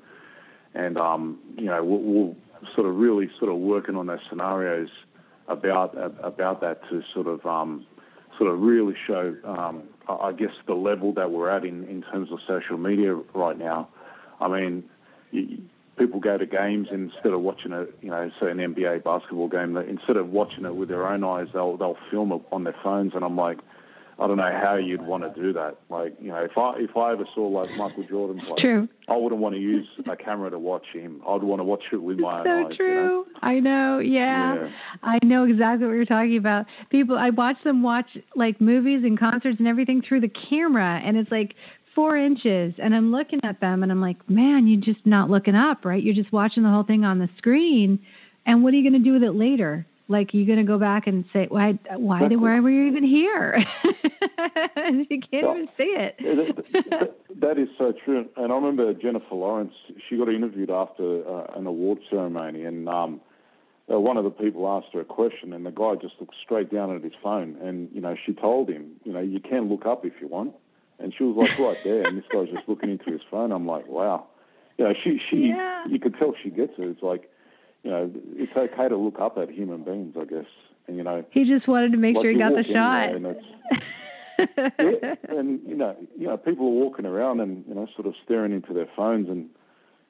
and 0.75 0.99
um, 0.99 1.39
you 1.57 1.67
know 1.67 1.85
we'll, 1.85 2.01
we'll 2.01 2.37
sort 2.75 2.89
of 2.89 2.97
really 2.97 3.31
sort 3.39 3.53
of 3.53 3.59
working 3.59 3.95
on 3.95 4.07
those 4.07 4.19
scenarios 4.29 4.89
about 5.47 5.95
about 6.25 6.61
that 6.63 6.81
to 6.91 7.03
sort 7.15 7.29
of 7.29 7.45
um, 7.47 7.87
sort 8.39 8.51
of 8.51 8.59
really 8.61 8.95
show 9.07 9.37
um, 9.45 9.83
I 10.09 10.33
guess 10.33 10.51
the 10.67 10.75
level 10.75 11.13
that 11.15 11.31
we're 11.31 11.51
at 11.51 11.65
in, 11.65 11.85
in 11.85 12.03
terms 12.03 12.33
of 12.33 12.39
social 12.49 12.79
media 12.79 13.15
right 13.35 13.59
now. 13.59 13.89
I 14.41 14.49
mean, 14.49 14.85
people 15.97 16.21
go 16.21 16.37
to 16.39 16.47
games 16.47 16.89
instead 16.93 17.33
of 17.33 17.41
watching 17.41 17.73
a 17.73 17.87
you 18.01 18.11
know 18.11 18.31
say 18.41 18.51
an 18.51 18.59
NBA 18.59 19.05
basketball 19.05 19.49
game, 19.49 19.77
instead 19.77 20.17
of 20.17 20.29
watching 20.29 20.65
it 20.65 20.75
with 20.75 20.89
their 20.89 21.07
own 21.07 21.25
eyes, 21.25 21.49
they'll 21.53 21.77
they'll 21.77 21.99
film 22.11 22.33
it 22.33 22.43
on 22.53 22.65
their 22.65 22.77
phones, 22.83 23.13
and 23.15 23.25
I'm 23.25 23.37
like. 23.37 23.59
I 24.19 24.27
don't 24.27 24.39
know 24.39 24.51
how 24.51 24.77
you'd 24.77 25.03
want 25.03 25.25
to 25.25 25.43
do 25.43 25.53
that. 25.53 25.77
Like, 25.91 26.15
you 26.19 26.29
know, 26.29 26.39
if 26.39 26.57
I 26.57 26.77
if 26.79 26.97
I 26.97 27.13
ever 27.13 27.27
saw 27.35 27.49
like 27.49 27.69
Michael 27.77 28.03
Jordan 28.09 28.41
play, 28.47 28.57
True. 28.59 28.89
I 29.09 29.17
wouldn't 29.17 29.43
want 29.43 29.57
to 29.57 29.61
use 29.61 29.87
a 30.11 30.17
camera 30.17 30.49
to 30.49 30.59
watch 30.59 30.87
him. 30.95 31.21
I'd 31.29 31.43
want 31.43 31.61
to 31.61 31.65
watch 31.65 31.83
it 31.93 31.99
with 31.99 32.19
my 32.19 32.43
so 32.43 32.49
own 32.49 32.67
eyes. 32.67 32.77
true. 32.79 32.89
You 32.89 32.95
know? 32.95 33.25
I 33.43 33.61
know. 33.61 33.99
Yeah. 33.99 34.55
Yeah. 34.55 34.69
I 35.03 35.19
know 35.23 35.45
exactly 35.45 35.87
what 35.87 35.93
you're 35.93 36.07
talking 36.07 36.39
about. 36.39 36.65
People, 36.89 37.19
I 37.19 37.29
watch 37.29 37.57
them 37.63 37.83
watch 37.83 38.07
like 38.35 38.59
movies 38.59 39.03
and 39.05 39.21
concerts 39.21 39.59
and 39.59 39.69
everything 39.69 40.01
through 40.01 40.23
the 40.23 40.33
camera, 40.49 40.99
and 41.05 41.19
it's 41.19 41.31
like 41.31 41.55
four 41.97 42.17
inches, 42.17 42.75
and 42.79 42.95
I'm 42.95 43.11
looking 43.11 43.41
at 43.43 43.61
them, 43.61 43.83
and 43.83 43.91
I'm 43.91 44.01
like, 44.01 44.31
man, 44.31 44.69
you're 44.69 44.81
just 44.81 45.05
not 45.05 45.31
looking 45.31 45.57
up, 45.57 45.85
right? 45.85 46.01
You're 46.01 46.15
just 46.15 46.33
watching 46.33 46.63
the 46.63 46.69
whole 46.69 46.85
thing 46.85 47.05
on 47.05 47.19
the 47.19 47.29
screen, 47.39 47.99
and 48.45 48.63
what 48.63 48.73
are 48.73 48.77
you 48.77 48.89
going 48.89 49.03
to 49.03 49.05
do 49.05 49.15
with 49.15 49.25
it 49.25 49.33
later? 49.33 49.85
Like, 50.09 50.33
you're 50.33 50.47
going 50.47 50.59
to 50.59 50.65
go 50.65 50.79
back 50.79 51.09
and 51.09 51.25
say, 51.33 51.47
why, 51.49 51.81
why, 51.97 52.29
did, 52.29 52.41
why 52.41 52.61
were 52.61 52.71
you 52.71 52.87
even 52.87 53.03
here? 53.03 53.59
you 53.85 55.21
can't 55.21 55.43
Well, 55.43 55.57
even 55.57 55.69
see 55.77 55.83
it. 55.83 56.15
Yeah, 56.21 56.35
that, 56.35 56.91
that, 56.91 57.41
that 57.41 57.59
is 57.59 57.69
so 57.77 57.93
true. 58.05 58.27
And 58.37 58.53
I 58.53 58.55
remember 58.55 58.95
Jennifer 58.95 59.35
Lawrence. 59.35 59.73
She 60.09 60.17
got 60.17 60.29
interviewed 60.29 60.71
after 60.71 61.29
uh, 61.29 61.47
an 61.57 61.67
award 61.67 61.99
ceremony, 62.09 62.65
and 62.65 62.89
um, 62.89 63.21
uh, 63.93 63.99
one 63.99 64.17
of 64.17 64.23
the 64.23 64.31
people 64.31 64.69
asked 64.69 64.93
her 64.95 65.01
a 65.01 65.05
question, 65.05 65.53
and 65.53 65.67
the 65.67 65.73
guy 65.73 65.95
just 66.01 66.15
looked 66.21 66.37
straight 66.45 66.73
down 66.73 66.95
at 66.95 67.03
his 67.03 67.13
phone. 67.21 67.57
And 67.61 67.89
you 67.93 68.01
know, 68.01 68.15
she 68.27 68.33
told 68.33 68.69
him, 68.69 68.93
you 69.03 69.13
know, 69.13 69.21
you 69.21 69.41
can 69.41 69.69
look 69.69 69.87
up 69.87 70.05
if 70.05 70.13
you 70.21 70.29
want. 70.29 70.55
And 70.99 71.13
she 71.17 71.25
was 71.25 71.37
like 71.37 71.59
right 71.59 71.77
there, 71.85 72.07
and 72.07 72.17
this 72.17 72.25
guy's 72.33 72.49
just 72.49 72.69
looking 72.69 72.91
into 72.91 73.11
his 73.11 73.21
phone. 73.31 73.53
I'm 73.53 73.67
like, 73.67 73.87
wow. 73.87 74.27
You 74.79 74.85
know, 74.87 74.95
she 75.03 75.21
she 75.31 75.49
Yeah. 75.49 75.85
you 75.89 75.99
could 75.99 76.17
tell 76.19 76.35
she 76.43 76.51
gets 76.51 76.73
it. 76.79 76.85
It's 76.85 77.03
like, 77.03 77.31
you 77.83 77.91
know, 77.91 78.11
it's 78.35 78.53
okay 78.57 78.89
to 78.89 78.97
look 78.97 79.21
up 79.21 79.37
at 79.39 79.51
human 79.51 79.85
beings, 79.85 80.17
I 80.19 80.25
guess. 80.25 80.47
And 80.87 80.97
you 80.97 81.03
know, 81.03 81.25
He 81.31 81.45
just 81.45 81.69
wanted 81.69 81.93
to 81.93 81.99
make 81.99 82.17
like 82.17 82.25
sure 82.25 82.33
he 82.33 82.39
got 82.39 82.55
the 82.55 82.65
shot. 82.65 83.15
and 83.15 83.37
yeah, 84.79 85.15
and 85.29 85.61
you 85.67 85.75
know, 85.77 85.97
you 86.19 86.27
know, 86.27 86.37
people 86.37 86.67
are 86.67 86.71
walking 86.71 87.07
around 87.07 87.41
and 87.41 87.65
you 87.69 87.75
know, 87.75 87.87
sort 87.95 88.07
of 88.07 88.15
staring 88.25 88.53
into 88.53 88.73
their 88.73 88.89
phones, 88.97 89.29
and 89.29 89.49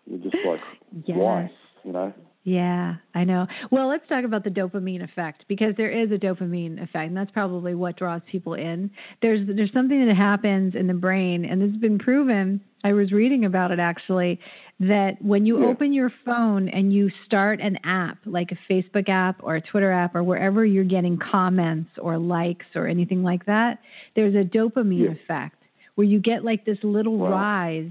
you're 0.08 0.18
just 0.30 0.44
like, 0.44 0.60
why? 1.06 1.50
You 1.84 1.92
know? 1.92 2.12
Yeah, 2.46 2.94
I 3.12 3.24
know. 3.24 3.48
Well, 3.72 3.88
let's 3.88 4.06
talk 4.08 4.24
about 4.24 4.44
the 4.44 4.50
dopamine 4.50 5.02
effect 5.02 5.44
because 5.48 5.74
there 5.76 5.90
is 5.90 6.12
a 6.12 6.14
dopamine 6.14 6.80
effect, 6.80 7.08
and 7.08 7.16
that's 7.16 7.32
probably 7.32 7.74
what 7.74 7.96
draws 7.96 8.20
people 8.30 8.54
in. 8.54 8.88
There's 9.20 9.44
there's 9.48 9.72
something 9.72 10.06
that 10.06 10.14
happens 10.16 10.76
in 10.76 10.86
the 10.86 10.94
brain, 10.94 11.44
and 11.44 11.60
this 11.60 11.70
has 11.72 11.80
been 11.80 11.98
proven. 11.98 12.60
I 12.84 12.92
was 12.92 13.10
reading 13.10 13.46
about 13.46 13.72
it 13.72 13.80
actually, 13.80 14.38
that 14.78 15.20
when 15.20 15.44
you 15.44 15.58
Yeah. 15.60 15.66
open 15.66 15.92
your 15.92 16.12
phone 16.24 16.68
and 16.68 16.92
you 16.92 17.10
start 17.24 17.60
an 17.60 17.80
app, 17.82 18.18
like 18.26 18.52
a 18.52 18.72
Facebook 18.72 19.08
app 19.08 19.42
or 19.42 19.56
a 19.56 19.60
Twitter 19.60 19.90
app 19.90 20.14
or 20.14 20.22
wherever 20.22 20.64
you're 20.64 20.84
getting 20.84 21.16
comments 21.18 21.90
or 21.98 22.16
likes 22.16 22.66
or 22.76 22.86
anything 22.86 23.24
like 23.24 23.44
that, 23.46 23.80
there's 24.14 24.36
a 24.36 24.44
dopamine 24.44 25.00
Yeah. 25.06 25.10
effect 25.10 25.64
where 25.96 26.06
you 26.06 26.20
get 26.20 26.44
like 26.44 26.64
this 26.64 26.78
little 26.84 27.16
Wow. 27.16 27.32
rise 27.32 27.90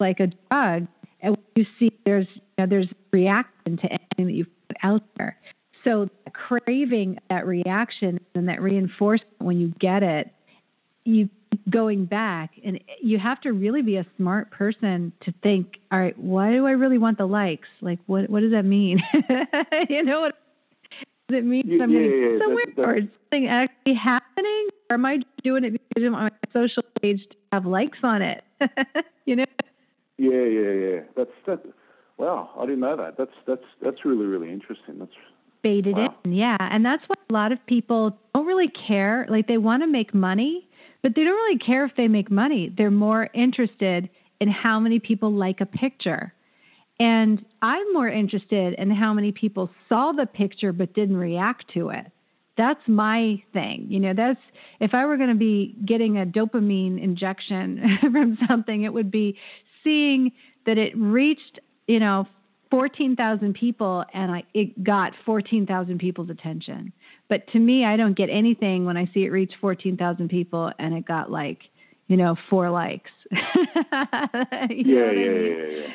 like 0.00 0.18
a 0.18 0.26
drug, 0.50 0.88
and 1.20 1.36
you 1.54 1.64
see 1.78 1.92
there's 2.04 2.26
you 2.34 2.42
know, 2.64 2.66
there's 2.66 2.88
reaction 3.12 3.52
to 3.76 3.86
anything 3.86 4.26
that 4.26 4.32
you 4.32 4.46
put 4.68 4.76
out 4.82 5.02
there. 5.16 5.36
So 5.84 6.08
that 6.24 6.34
craving 6.34 7.18
that 7.30 7.46
reaction 7.46 8.18
and 8.34 8.48
that 8.48 8.60
reinforcement 8.60 9.40
when 9.40 9.58
you 9.60 9.68
get 9.78 10.02
it, 10.02 10.30
you 11.04 11.28
going 11.70 12.04
back, 12.04 12.50
and 12.64 12.78
you 13.00 13.18
have 13.18 13.40
to 13.42 13.52
really 13.52 13.80
be 13.82 13.96
a 13.96 14.06
smart 14.16 14.50
person 14.50 15.12
to 15.22 15.32
think, 15.42 15.78
all 15.90 15.98
right, 15.98 16.18
why 16.18 16.52
do 16.52 16.66
I 16.66 16.72
really 16.72 16.98
want 16.98 17.16
the 17.18 17.26
likes? 17.26 17.68
Like, 17.80 17.98
what 18.06 18.28
what 18.28 18.40
does 18.40 18.52
that 18.52 18.64
mean? 18.64 19.02
you 19.88 20.02
know 20.04 20.20
what? 20.20 20.34
Does 21.28 21.38
it 21.38 21.44
mean 21.44 21.62
Yeah, 21.66 21.78
something 21.78 22.02
yeah, 22.04 22.28
yeah, 22.32 22.38
somewhere, 22.38 22.64
that- 22.66 22.76
that- 22.76 22.84
or 22.84 22.96
is 22.96 23.04
something 23.30 23.48
actually 23.48 23.94
happening, 23.94 24.68
or 24.90 24.94
am 24.94 25.06
I 25.06 25.20
doing 25.42 25.64
it 25.64 25.72
because 25.72 26.04
I'm 26.04 26.14
on 26.14 26.24
my 26.24 26.52
social 26.52 26.82
page 27.02 27.20
to 27.30 27.36
have 27.52 27.66
likes 27.66 27.98
on 28.02 28.22
it? 28.22 28.42
you 29.26 29.36
know? 29.36 29.44
Yeah, 30.18 30.42
yeah, 30.42 30.72
yeah. 30.72 31.00
That's 31.16 31.30
that. 31.46 31.62
Wow, 32.18 32.50
I 32.58 32.62
didn't 32.66 32.80
know 32.80 32.96
that. 32.96 33.16
That's 33.16 33.32
that's 33.46 33.64
that's 33.82 34.04
really 34.04 34.26
really 34.26 34.52
interesting. 34.52 34.98
That's 34.98 35.12
baited 35.62 35.96
Wow. 35.96 36.14
in. 36.24 36.32
Yeah. 36.32 36.56
And 36.60 36.84
that's 36.84 37.02
why 37.06 37.16
a 37.30 37.32
lot 37.32 37.52
of 37.52 37.64
people 37.66 38.16
don't 38.34 38.46
really 38.46 38.68
care. 38.68 39.26
Like 39.28 39.46
they 39.48 39.58
want 39.58 39.82
to 39.82 39.86
make 39.86 40.14
money, 40.14 40.68
but 41.02 41.14
they 41.14 41.24
don't 41.24 41.34
really 41.34 41.58
care 41.58 41.84
if 41.84 41.92
they 41.96 42.08
make 42.08 42.30
money. 42.30 42.72
They're 42.76 42.90
more 42.90 43.28
interested 43.34 44.08
in 44.40 44.48
how 44.48 44.78
many 44.78 44.98
people 45.00 45.32
like 45.32 45.60
a 45.60 45.66
picture. 45.66 46.32
And 47.00 47.44
I'm 47.62 47.92
more 47.92 48.08
interested 48.08 48.74
in 48.74 48.90
how 48.90 49.14
many 49.14 49.30
people 49.32 49.70
saw 49.88 50.12
the 50.12 50.26
picture 50.26 50.72
but 50.72 50.94
didn't 50.94 51.16
react 51.16 51.72
to 51.74 51.90
it. 51.90 52.06
That's 52.56 52.80
my 52.88 53.40
thing. 53.52 53.86
You 53.88 54.00
know, 54.00 54.14
that's 54.14 54.40
if 54.80 54.94
I 54.94 55.06
were 55.06 55.16
going 55.16 55.28
to 55.28 55.36
be 55.36 55.76
getting 55.86 56.18
a 56.18 56.26
dopamine 56.26 57.00
injection 57.00 57.98
from 58.00 58.36
something, 58.48 58.82
it 58.82 58.92
would 58.92 59.12
be 59.12 59.36
seeing 59.84 60.32
that 60.66 60.76
it 60.76 60.92
reached, 60.96 61.60
you 61.88 61.98
know, 61.98 62.26
14,000 62.70 63.54
people 63.54 64.04
and 64.12 64.30
I 64.30 64.44
it 64.54 64.84
got 64.84 65.14
14,000 65.24 65.98
people's 65.98 66.30
attention. 66.30 66.92
But 67.28 67.46
to 67.52 67.58
me, 67.58 67.84
I 67.84 67.96
don't 67.96 68.16
get 68.16 68.28
anything 68.30 68.84
when 68.84 68.96
I 68.96 69.06
see 69.14 69.24
it 69.24 69.30
reach 69.32 69.52
14,000 69.60 70.28
people 70.28 70.70
and 70.78 70.94
it 70.94 71.06
got 71.06 71.30
like, 71.30 71.60
you 72.08 72.16
know, 72.16 72.36
four 72.50 72.70
likes. 72.70 73.10
You 74.70 74.96
yeah, 74.96 75.04
I 75.04 75.14
mean? 75.14 75.24
yeah, 75.24 75.40
yeah, 75.40 75.66
yeah. 75.80 75.86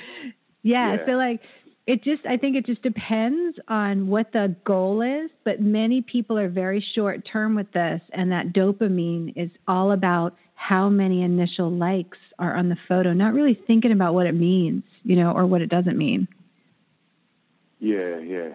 Yeah, 0.64 0.98
Yeah. 0.98 1.06
so 1.06 1.12
like 1.14 1.42
it 1.86 2.04
just 2.04 2.26
I 2.26 2.38
think 2.38 2.56
it 2.56 2.66
just 2.66 2.82
depends 2.82 3.60
on 3.68 4.08
what 4.08 4.32
the 4.34 4.56
goal 4.66 5.02
is, 5.02 5.30
but 5.44 5.62
many 5.62 6.02
people 6.02 6.38
are 6.40 6.50
very 6.50 6.84
short 6.96 7.28
term 7.32 7.56
with 7.56 7.72
this 7.74 8.02
and 8.14 8.32
that 8.32 8.54
dopamine 8.54 9.34
is 9.36 9.52
all 9.68 9.92
about 9.92 10.36
how 10.56 10.90
many 10.90 11.24
initial 11.24 11.70
likes 11.70 12.18
are 12.40 12.56
on 12.56 12.70
the 12.70 12.78
photo, 12.88 13.12
not 13.14 13.34
really 13.34 13.60
thinking 13.68 13.92
about 13.92 14.14
what 14.14 14.26
it 14.28 14.34
means, 14.34 14.84
you 15.04 15.16
know, 15.16 15.32
or 15.32 15.46
what 15.46 15.62
it 15.62 15.70
doesn't 15.70 15.98
mean. 15.98 16.28
Yeah, 17.80 18.18
yeah, 18.20 18.50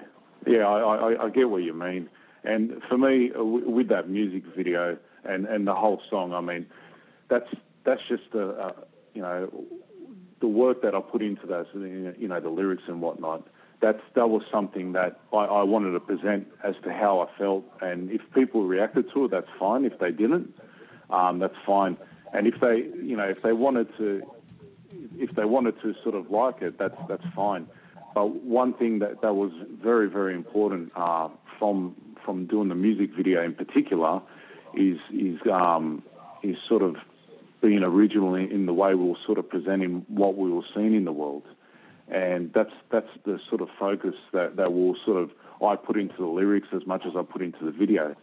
yeah. 0.47 0.67
I, 0.67 1.13
I, 1.13 1.25
I 1.27 1.31
get 1.31 1.51
what 1.51 1.63
you 1.63 1.75
mean. 1.75 2.09
And 2.45 2.81
for 2.89 2.97
me, 2.97 3.31
uh, 3.39 3.45
with 3.45 3.89
that 3.89 4.09
music 4.09 4.45
video 4.57 4.97
and, 5.25 5.47
and 5.47 5.67
the 5.67 5.75
whole 5.75 6.01
song, 6.09 6.33
I 6.33 6.41
mean, 6.41 6.67
that's 7.29 7.49
that's 7.85 8.01
just 8.09 8.35
a 8.35 8.75
you 9.15 9.23
know 9.23 9.51
the 10.41 10.47
work 10.47 10.83
that 10.83 10.95
I 10.95 11.01
put 11.01 11.23
into 11.23 11.47
that, 11.49 11.67
you 12.19 12.29
know, 12.29 12.41
the 12.41 12.49
lyrics 12.49 12.85
and 12.87 13.01
whatnot. 13.03 13.47
That's 13.81 14.01
that 14.15 14.29
was 14.29 14.43
something 14.51 14.93
that 14.93 15.21
I, 15.33 15.37
I 15.37 15.63
wanted 15.63 15.93
to 15.93 16.01
present 16.01 16.49
as 16.65 16.75
to 16.85 16.93
how 16.93 17.21
I 17.21 17.39
felt, 17.39 17.65
and 17.81 18.11
if 18.11 18.21
people 18.35 18.67
reacted 18.67 19.07
to 19.15 19.27
it, 19.27 19.31
that's 19.31 19.49
fine. 19.59 19.85
If 19.85 19.99
they 19.99 20.11
didn't, 20.11 20.55
um, 21.11 21.39
that's 21.39 21.55
fine. 21.65 21.97
and 22.33 22.47
if 22.47 22.61
they, 22.61 22.89
you 23.03 23.17
know, 23.17 23.25
if 23.25 23.43
they 23.43 23.53
wanted 23.53 23.89
to, 23.99 24.23
if 25.17 25.35
they 25.35 25.45
wanted 25.45 25.81
to 25.83 25.95
sort 26.03 26.15
of 26.15 26.31
like 26.31 26.63
it, 26.63 26.79
that's 26.79 26.97
that's 27.09 27.25
fine. 27.35 27.67
But 28.15 28.45
one 28.45 28.75
thing 28.75 29.01
that 29.01 29.23
that 29.23 29.35
was 29.35 29.53
very 29.83 30.09
very 30.09 30.35
important 30.35 30.93
uh, 30.97 31.29
from 31.59 31.95
from 32.25 32.47
doing 32.47 32.69
the 32.69 32.75
music 32.75 33.11
video 33.17 33.45
in 33.45 33.55
particular 33.55 34.21
is 34.75 34.99
is 35.13 35.39
um, 35.51 36.03
is 36.43 36.57
sort 36.69 36.83
of 36.83 36.97
being 37.61 37.83
original 37.83 38.35
in, 38.35 38.67
the 38.67 38.73
way 38.73 38.95
we 38.95 39.05
were 39.09 39.17
sort 39.27 39.39
of 39.39 39.49
presenting 39.49 40.07
what 40.09 40.37
we 40.37 40.51
were 40.51 40.63
seeing 40.75 40.95
in 40.95 41.05
the 41.05 41.13
world, 41.13 41.43
and 42.09 42.53
that's 42.55 42.73
that's 42.91 43.09
the 43.25 43.39
sort 43.49 43.61
of 43.61 43.69
focus 43.79 44.15
that 44.33 44.57
that 44.57 44.73
will 44.73 44.97
sort 45.05 45.23
of 45.23 45.31
I 45.65 45.75
put 45.77 45.97
into 45.97 46.17
the 46.17 46.27
lyrics 46.27 46.69
as 46.73 46.87
much 46.87 47.03
as 47.05 47.13
I 47.17 47.23
put 47.23 47.43
into 47.43 47.65
the 47.65 47.73
video. 47.73 48.15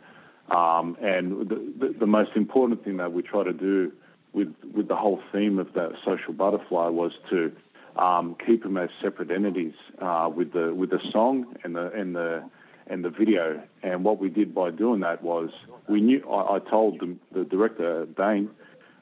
Um, 0.50 0.96
and 1.02 1.50
the, 1.50 1.74
the, 1.80 1.96
the, 2.02 2.06
most 2.06 2.32
important 2.36 2.84
thing 2.84 2.98
that 2.98 3.12
we 3.12 3.24
try 3.24 3.44
to 3.44 3.52
do 3.52 3.92
with 4.36 4.54
with 4.76 4.88
the 4.88 4.96
whole 4.96 5.22
theme 5.32 5.58
of 5.58 5.74
that 5.74 5.94
social 6.04 6.34
butterfly 6.34 6.90
was 6.90 7.14
to 7.30 7.52
um, 7.96 8.36
keep 8.46 8.64
them 8.64 8.78
as 8.78 8.90
separate 9.02 9.32
entities 9.32 9.74
uh, 10.02 10.30
with 10.34 10.52
the 10.54 10.74
with 10.76 10.90
the 10.90 11.00
song 11.12 11.56
and 11.64 11.76
the 11.76 11.92
and 11.94 12.16
the 12.16 12.44
and 12.88 13.04
the 13.04 13.10
video. 13.10 13.64
And 13.82 14.04
what 14.04 14.20
we 14.20 14.30
did 14.30 14.54
by 14.54 14.70
doing 14.72 15.00
that 15.00 15.24
was 15.24 15.50
we 15.88 16.02
knew 16.02 16.22
I, 16.30 16.58
I 16.58 16.60
told 16.60 17.00
the, 17.00 17.16
the 17.34 17.46
director 17.46 18.06
Dane 18.06 18.52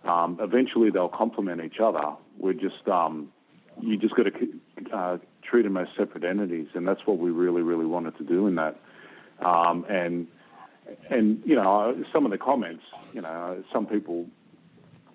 um, 0.05 0.37
eventually 0.39 0.91
they'll 0.91 1.09
complement 1.09 1.61
each 1.63 1.79
other. 1.81 2.03
We're 2.37 2.53
just 2.53 2.87
um, 2.87 3.29
you 3.81 3.97
just 3.97 4.15
got 4.15 4.23
to 4.23 4.95
uh, 4.95 5.17
treat 5.41 5.63
them 5.63 5.77
as 5.77 5.87
separate 5.97 6.23
entities, 6.23 6.67
and 6.75 6.87
that's 6.87 7.01
what 7.05 7.17
we 7.17 7.31
really 7.31 7.63
really 7.63 7.85
wanted 7.85 8.17
to 8.19 8.23
do 8.23 8.47
in 8.47 8.55
that. 8.55 8.79
Um, 9.43 9.85
and 9.89 10.27
and 11.09 11.41
you 11.43 11.55
know 11.55 12.03
some 12.13 12.25
of 12.25 12.31
the 12.31 12.37
comments, 12.37 12.83
you 13.13 13.21
know, 13.21 13.63
some 13.73 13.87
people 13.87 14.27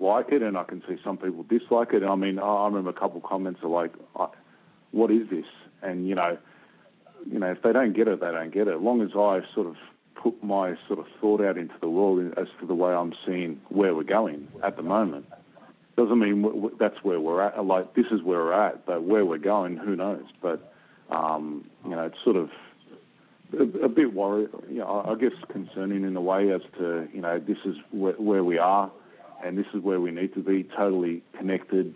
like 0.01 0.31
it, 0.31 0.43
and 0.43 0.57
I 0.57 0.65
can 0.65 0.83
see 0.89 0.97
some 1.03 1.17
people 1.17 1.43
dislike 1.43 1.93
it. 1.93 2.03
I 2.03 2.15
mean, 2.15 2.39
I 2.39 2.65
remember 2.67 2.91
a 2.91 2.95
couple 2.95 3.19
of 3.19 3.25
comments 3.25 3.61
are 3.63 3.69
like, 3.69 3.93
"What 4.91 5.11
is 5.11 5.29
this?" 5.31 5.47
And 5.83 6.09
you 6.09 6.15
know, 6.15 6.39
you 7.31 7.39
know, 7.39 7.51
if 7.51 7.63
they 7.63 7.73
don't 7.73 7.95
get 7.95 8.09
it, 8.09 8.21
they 8.21 8.31
don't 8.31 8.53
get 8.53 8.69
it. 8.69 8.75
As 8.75 8.81
long 8.81 9.03
as 9.03 9.11
I 9.15 9.41
sort 9.55 9.67
of 9.67 9.77
put 10.15 10.43
my 10.43 10.77
sort 10.87 10.99
of 10.99 11.07
thought 11.21 11.41
out 11.41 11.57
into 11.57 11.75
the 11.81 11.89
world 11.89 12.33
as 12.37 12.49
to 12.61 12.67
the 12.67 12.75
way 12.75 12.93
I'm 12.93 13.15
seeing 13.27 13.61
where 13.69 13.95
we're 13.95 14.03
going 14.03 14.49
at 14.63 14.77
the 14.77 14.83
moment. 14.83 15.27
Doesn't 15.97 16.19
mean 16.19 16.71
that's 16.79 17.03
where 17.03 17.21
we're 17.21 17.43
at. 17.43 17.65
Like 17.65 17.95
this 17.95 18.07
is 18.11 18.23
where 18.23 18.39
we're 18.39 18.53
at, 18.53 18.87
but 18.87 19.03
where 19.03 19.25
we're 19.25 19.39
going, 19.39 19.77
who 19.77 19.97
knows? 19.97 20.25
But 20.41 20.73
um, 21.11 21.69
you 21.85 21.91
know, 21.91 22.07
it's 22.07 22.23
sort 22.23 22.37
of 22.37 22.51
a, 23.59 23.89
bit 23.89 24.15
worried. 24.15 24.49
You 24.71 24.79
know, 24.79 25.05
I 25.09 25.15
guess 25.21 25.33
concerning 25.51 26.05
in 26.05 26.17
a 26.17 26.21
way 26.21 26.53
as 26.53 26.61
to 26.79 27.09
you 27.13 27.21
know 27.21 27.41
this 27.41 27.59
is 27.65 27.77
where, 27.91 28.15
where 28.15 28.45
we 28.45 28.59
are, 28.59 28.91
and 29.45 29.57
this 29.57 29.67
is 29.75 29.83
where 29.83 30.01
we 30.01 30.11
need 30.11 30.35
to 30.35 30.41
be 30.41 30.69
totally 30.77 31.23
connected. 31.37 31.95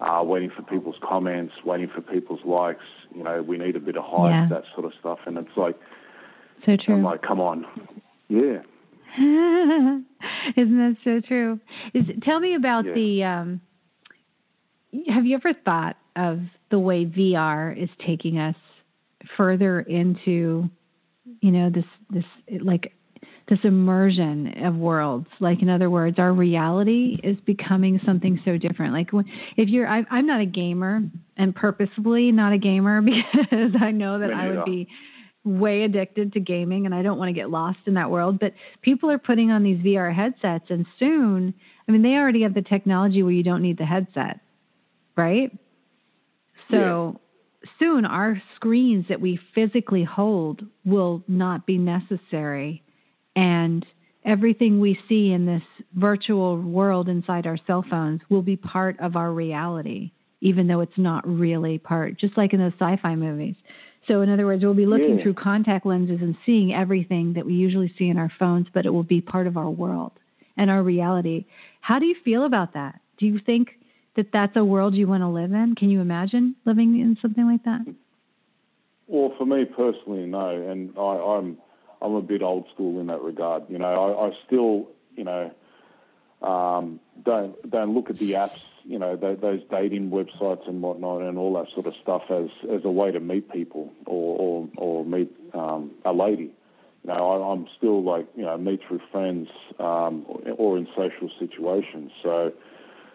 Uh, 0.00 0.22
waiting 0.24 0.50
for 0.54 0.62
people's 0.62 0.96
comments, 1.08 1.54
waiting 1.64 1.88
for 1.94 2.00
people's 2.00 2.40
likes. 2.44 2.82
You 3.14 3.22
know, 3.22 3.42
we 3.42 3.56
need 3.56 3.76
a 3.76 3.80
bit 3.80 3.96
of 3.96 4.04
hype, 4.04 4.30
yeah. 4.30 4.48
that 4.50 4.64
sort 4.74 4.86
of 4.86 4.92
stuff. 4.98 5.20
And 5.24 5.38
it's 5.38 5.56
like, 5.56 5.76
so 6.66 6.76
true. 6.76 6.96
I'm 6.96 7.04
like, 7.04 7.22
come 7.22 7.40
on, 7.40 7.64
yeah. 8.28 8.58
Isn't 9.16 10.02
that 10.56 10.96
so 11.04 11.20
true? 11.20 11.60
Is 11.94 12.04
tell 12.22 12.40
me 12.40 12.54
about 12.54 12.84
yeah. 12.86 12.94
the. 12.94 13.24
Um, 13.24 13.60
have 15.08 15.26
you 15.26 15.36
ever 15.36 15.52
thought 15.64 15.96
of 16.16 16.40
the 16.70 16.78
way 16.78 17.04
VR 17.04 17.76
is 17.80 17.88
taking 18.04 18.38
us 18.38 18.56
further 19.36 19.80
into, 19.80 20.68
you 21.40 21.50
know, 21.50 21.70
this 21.70 21.84
this 22.10 22.24
like 22.60 22.92
this 23.48 23.58
immersion 23.62 24.64
of 24.64 24.74
worlds. 24.74 25.26
Like 25.38 25.60
in 25.60 25.68
other 25.68 25.90
words, 25.90 26.18
our 26.18 26.32
reality 26.32 27.18
is 27.22 27.36
becoming 27.44 28.00
something 28.04 28.40
so 28.44 28.56
different. 28.56 28.94
Like 28.94 29.10
if 29.56 29.68
you're, 29.68 29.86
I, 29.86 30.02
am 30.10 30.26
not 30.26 30.40
a 30.40 30.46
gamer, 30.46 31.02
and 31.36 31.54
purposefully 31.54 32.32
not 32.32 32.52
a 32.52 32.58
gamer 32.58 33.02
because 33.02 33.74
I 33.80 33.90
know 33.90 34.18
that 34.20 34.32
I 34.32 34.48
would 34.48 34.64
be 34.64 34.88
way 35.44 35.82
addicted 35.82 36.32
to 36.32 36.40
gaming 36.40 36.86
and 36.86 36.94
I 36.94 37.02
don't 37.02 37.18
want 37.18 37.28
to 37.28 37.34
get 37.34 37.50
lost 37.50 37.80
in 37.86 37.94
that 37.94 38.10
world. 38.10 38.38
But 38.40 38.54
people 38.82 39.10
are 39.10 39.18
putting 39.18 39.50
on 39.50 39.62
these 39.62 39.78
VR 39.78 40.14
headsets, 40.14 40.70
and 40.70 40.86
soon, 40.98 41.54
I 41.86 41.92
mean, 41.92 42.02
they 42.02 42.14
already 42.14 42.42
have 42.42 42.54
the 42.54 42.62
technology 42.62 43.22
where 43.22 43.32
you 43.32 43.42
don't 43.42 43.62
need 43.62 43.78
the 43.78 43.84
headset, 43.84 44.40
right? 45.16 45.50
So 46.70 47.20
yeah. 47.62 47.70
soon, 47.78 48.04
our 48.06 48.40
screens 48.56 49.06
that 49.10 49.20
we 49.20 49.38
physically 49.54 50.04
hold 50.04 50.62
will 50.84 51.22
not 51.28 51.66
be 51.66 51.76
necessary. 51.76 52.83
And 53.36 53.84
everything 54.24 54.80
we 54.80 54.98
see 55.08 55.32
in 55.32 55.46
this 55.46 55.62
virtual 55.94 56.60
world 56.60 57.08
inside 57.08 57.46
our 57.46 57.58
cell 57.66 57.84
phones 57.88 58.20
will 58.28 58.42
be 58.42 58.56
part 58.56 58.98
of 59.00 59.16
our 59.16 59.32
reality, 59.32 60.12
even 60.40 60.66
though 60.66 60.80
it's 60.80 60.98
not 60.98 61.26
really 61.26 61.78
part, 61.78 62.18
just 62.18 62.36
like 62.36 62.52
in 62.52 62.60
those 62.60 62.72
sci 62.78 62.96
fi 63.02 63.14
movies. 63.14 63.56
So, 64.06 64.20
in 64.20 64.28
other 64.28 64.44
words, 64.44 64.62
we'll 64.62 64.74
be 64.74 64.86
looking 64.86 65.16
yeah. 65.16 65.22
through 65.22 65.34
contact 65.34 65.86
lenses 65.86 66.18
and 66.20 66.36
seeing 66.44 66.74
everything 66.74 67.32
that 67.34 67.46
we 67.46 67.54
usually 67.54 67.92
see 67.98 68.08
in 68.08 68.18
our 68.18 68.30
phones, 68.38 68.66
but 68.72 68.84
it 68.84 68.90
will 68.90 69.02
be 69.02 69.20
part 69.20 69.46
of 69.46 69.56
our 69.56 69.70
world 69.70 70.12
and 70.56 70.70
our 70.70 70.82
reality. 70.82 71.46
How 71.80 71.98
do 71.98 72.06
you 72.06 72.14
feel 72.24 72.44
about 72.44 72.74
that? 72.74 73.00
Do 73.18 73.26
you 73.26 73.40
think 73.44 73.70
that 74.16 74.26
that's 74.32 74.56
a 74.56 74.64
world 74.64 74.94
you 74.94 75.06
want 75.06 75.22
to 75.22 75.28
live 75.28 75.52
in? 75.52 75.74
Can 75.74 75.90
you 75.90 76.00
imagine 76.00 76.54
living 76.64 77.00
in 77.00 77.16
something 77.20 77.46
like 77.46 77.64
that? 77.64 77.80
Well, 79.06 79.32
for 79.36 79.46
me 79.46 79.64
personally, 79.64 80.26
no. 80.26 80.48
And 80.48 80.92
I, 80.98 81.02
I'm 81.02 81.58
I'm 82.04 82.14
a 82.14 82.22
bit 82.22 82.42
old 82.42 82.66
school 82.74 83.00
in 83.00 83.06
that 83.08 83.22
regard. 83.22 83.64
You 83.68 83.78
know, 83.78 83.86
I, 83.86 84.28
I 84.28 84.30
still, 84.46 84.88
you 85.16 85.24
know, 85.24 85.50
um, 86.46 87.00
don't 87.24 87.70
don't 87.70 87.94
look 87.94 88.10
at 88.10 88.18
the 88.18 88.32
apps 88.32 88.60
you 88.84 88.98
know 88.98 89.16
those 89.16 89.60
dating 89.70 90.10
websites 90.10 90.68
and 90.68 90.82
whatnot 90.82 91.22
and 91.22 91.38
all 91.38 91.54
that 91.54 91.72
sort 91.72 91.86
of 91.86 91.94
stuff 92.02 92.22
as 92.30 92.48
as 92.70 92.84
a 92.84 92.90
way 92.90 93.10
to 93.10 93.20
meet 93.20 93.50
people 93.50 93.90
or 94.06 94.38
or, 94.38 94.68
or 94.76 95.04
meet 95.04 95.32
um, 95.54 95.90
a 96.04 96.12
lady. 96.12 96.52
You 97.02 97.12
know, 97.12 97.30
I, 97.30 97.52
I'm 97.52 97.66
still 97.76 98.02
like 98.02 98.26
you 98.36 98.44
know 98.44 98.56
meet 98.58 98.80
through 98.86 99.00
friends 99.10 99.48
um, 99.78 100.24
or, 100.28 100.40
or 100.56 100.78
in 100.78 100.86
social 100.96 101.30
situations. 101.38 102.12
So 102.22 102.52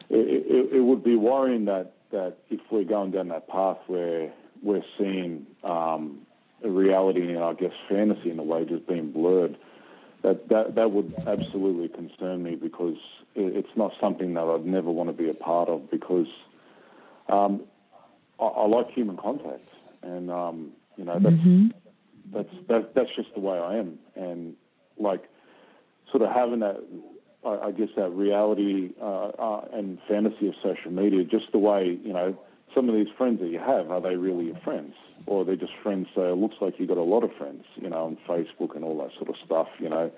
it, 0.09 0.45
it, 0.47 0.77
it 0.77 0.81
would 0.81 1.03
be 1.03 1.15
worrying 1.15 1.65
that 1.65 1.93
that 2.11 2.37
if 2.49 2.59
we're 2.71 2.83
going 2.83 3.11
down 3.11 3.27
that 3.27 3.47
path 3.47 3.77
where 3.87 4.33
we're 4.63 4.83
seeing 4.97 5.45
um, 5.63 6.21
reality 6.63 7.33
and 7.33 7.43
I 7.43 7.53
guess 7.53 7.71
fantasy 7.87 8.31
in 8.31 8.39
a 8.39 8.43
way 8.43 8.65
just 8.65 8.87
being 8.87 9.11
blurred 9.11 9.57
that 10.23 10.49
that 10.49 10.75
that 10.75 10.91
would 10.91 11.13
absolutely 11.27 11.87
concern 11.87 12.43
me 12.43 12.55
because 12.55 12.97
it's 13.35 13.69
not 13.75 13.91
something 14.01 14.33
that 14.33 14.43
I'd 14.43 14.65
never 14.65 14.91
want 14.91 15.09
to 15.09 15.13
be 15.13 15.29
a 15.29 15.33
part 15.33 15.69
of 15.69 15.89
because 15.89 16.27
um, 17.29 17.61
I, 18.39 18.45
I, 18.45 18.67
like 18.67 18.89
human 18.91 19.17
contact 19.17 19.67
and 20.01 20.29
um, 20.29 20.71
you 20.97 21.05
know 21.05 21.19
that's 21.19 21.35
mm-hmm. 21.35 21.67
that's 22.33 22.49
that, 22.67 22.95
that's 22.95 23.09
just 23.15 23.33
the 23.33 23.39
way 23.39 23.57
I 23.57 23.77
am 23.77 23.99
and 24.15 24.55
like 24.97 25.23
sort 26.11 26.23
of 26.23 26.29
having 26.33 26.59
that 26.59 26.83
I, 27.45 27.67
I 27.67 27.71
guess 27.71 27.89
that 27.95 28.09
reality 28.09 28.89
uh, 29.01 29.27
uh, 29.27 29.65
and 29.71 29.99
fantasy 30.07 30.47
of 30.47 30.55
social 30.61 30.91
media 30.91 31.23
just 31.23 31.51
the 31.53 31.59
way 31.59 31.97
you 32.03 32.13
know 32.13 32.37
some 32.73 32.89
of 32.89 32.95
these 32.95 33.07
friends 33.17 33.39
that 33.39 33.47
you 33.47 33.59
have 33.59 33.91
are 33.91 34.01
they 34.01 34.15
really 34.15 34.45
your 34.45 34.59
friends 34.63 34.93
or 35.25 35.41
are 35.41 35.45
they're 35.45 35.55
just 35.55 35.73
friends. 35.83 36.07
So 36.15 36.33
it 36.33 36.37
looks 36.37 36.55
like 36.61 36.75
you've 36.77 36.89
got 36.89 36.97
a 36.97 37.03
lot 37.03 37.23
of 37.23 37.31
friends, 37.37 37.63
you 37.75 37.89
know, 37.89 38.05
on 38.05 38.17
Facebook 38.27 38.75
and 38.75 38.83
all 38.83 38.97
that 38.99 39.11
sort 39.17 39.29
of 39.29 39.35
stuff, 39.45 39.67
you 39.79 39.89
know. 39.89 40.11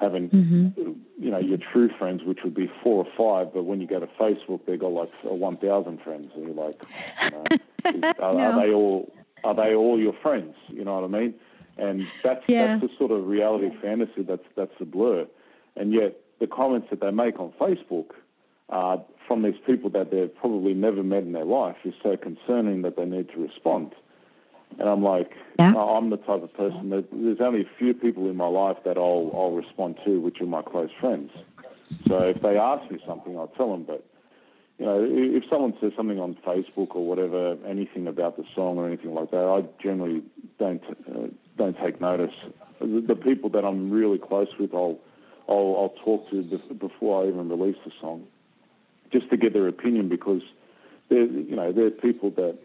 Having, 0.00 0.30
mm-hmm. 0.30 0.92
you 1.18 1.30
know, 1.30 1.38
your 1.38 1.58
true 1.72 1.90
friends, 1.98 2.22
which 2.24 2.38
would 2.44 2.54
be 2.54 2.70
four 2.84 3.04
or 3.04 3.08
five, 3.18 3.52
but 3.52 3.64
when 3.64 3.80
you 3.80 3.88
go 3.88 3.98
to 3.98 4.06
Facebook, 4.06 4.60
they've 4.64 4.78
got 4.78 4.92
like 4.92 5.10
1,000 5.24 6.00
friends, 6.02 6.30
and 6.36 6.44
you're 6.44 6.54
like, 6.54 6.80
you 7.24 7.30
know, 7.32 7.44
are, 8.20 8.34
no. 8.34 8.38
are, 8.38 8.64
they 8.64 8.72
all 8.72 9.12
are 9.42 9.56
they 9.56 9.74
all 9.74 9.98
your 9.98 10.12
friends? 10.22 10.54
You 10.68 10.84
know 10.84 11.00
what 11.00 11.04
I 11.04 11.20
mean? 11.20 11.34
And 11.78 12.06
that's 12.22 12.42
yeah. 12.46 12.78
that's 12.78 12.92
the 12.92 12.96
sort 12.96 13.10
of 13.10 13.26
reality 13.26 13.70
fantasy 13.82 14.22
that's 14.22 14.44
that's 14.56 14.70
the 14.78 14.84
blur, 14.84 15.26
and 15.74 15.92
yet 15.92 16.16
the 16.38 16.46
comments 16.46 16.88
that 16.90 17.00
they 17.00 17.10
make 17.10 17.40
on 17.40 17.52
Facebook 17.60 18.10
uh, 18.70 18.98
from 19.26 19.42
these 19.42 19.60
people 19.66 19.90
that 19.90 20.10
they've 20.10 20.34
probably 20.34 20.74
never 20.74 21.02
met 21.02 21.22
in 21.22 21.32
their 21.32 21.44
life 21.44 21.76
is 21.84 21.94
so 22.02 22.16
concerning 22.16 22.82
that 22.82 22.96
they 22.96 23.04
need 23.04 23.28
to 23.30 23.40
respond. 23.40 23.94
And 24.78 24.88
I'm 24.88 25.02
like, 25.02 25.32
yeah. 25.58 25.74
I'm 25.74 26.10
the 26.10 26.18
type 26.18 26.42
of 26.42 26.52
person 26.54 26.90
that 26.90 27.06
there's 27.10 27.40
only 27.40 27.62
a 27.62 27.70
few 27.78 27.94
people 27.94 28.28
in 28.28 28.36
my 28.36 28.46
life 28.46 28.76
that 28.84 28.98
I'll 28.98 29.30
I'll 29.34 29.52
respond 29.52 29.96
to, 30.04 30.20
which 30.20 30.40
are 30.40 30.46
my 30.46 30.62
close 30.62 30.90
friends. 31.00 31.30
So 32.06 32.18
if 32.20 32.42
they 32.42 32.56
ask 32.58 32.90
me 32.90 32.98
something, 33.06 33.36
I'll 33.36 33.48
tell 33.56 33.72
them. 33.72 33.84
But 33.84 34.04
you 34.78 34.84
know, 34.84 35.04
if 35.10 35.44
someone 35.50 35.74
says 35.80 35.92
something 35.96 36.20
on 36.20 36.36
Facebook 36.46 36.94
or 36.94 37.06
whatever, 37.06 37.56
anything 37.66 38.06
about 38.06 38.36
the 38.36 38.44
song 38.54 38.76
or 38.76 38.86
anything 38.86 39.14
like 39.14 39.30
that, 39.30 39.44
I 39.44 39.64
generally 39.82 40.22
don't 40.58 40.82
uh, 41.08 41.28
don't 41.56 41.76
take 41.82 42.00
notice. 42.00 42.34
The, 42.80 43.02
the 43.08 43.16
people 43.16 43.50
that 43.50 43.64
I'm 43.64 43.90
really 43.90 44.18
close 44.18 44.48
with, 44.60 44.74
I'll 44.74 44.98
I'll, 45.48 45.76
I'll 45.78 45.94
talk 46.04 46.28
to 46.30 46.42
before 46.74 47.24
I 47.24 47.28
even 47.28 47.48
release 47.48 47.78
the 47.84 47.90
song, 48.00 48.26
just 49.12 49.30
to 49.30 49.36
get 49.36 49.52
their 49.52 49.68
opinion 49.68 50.08
because 50.08 50.42
they're 51.08 51.24
you 51.24 51.56
know 51.56 51.72
they're 51.72 51.90
people 51.90 52.30
that 52.32 52.58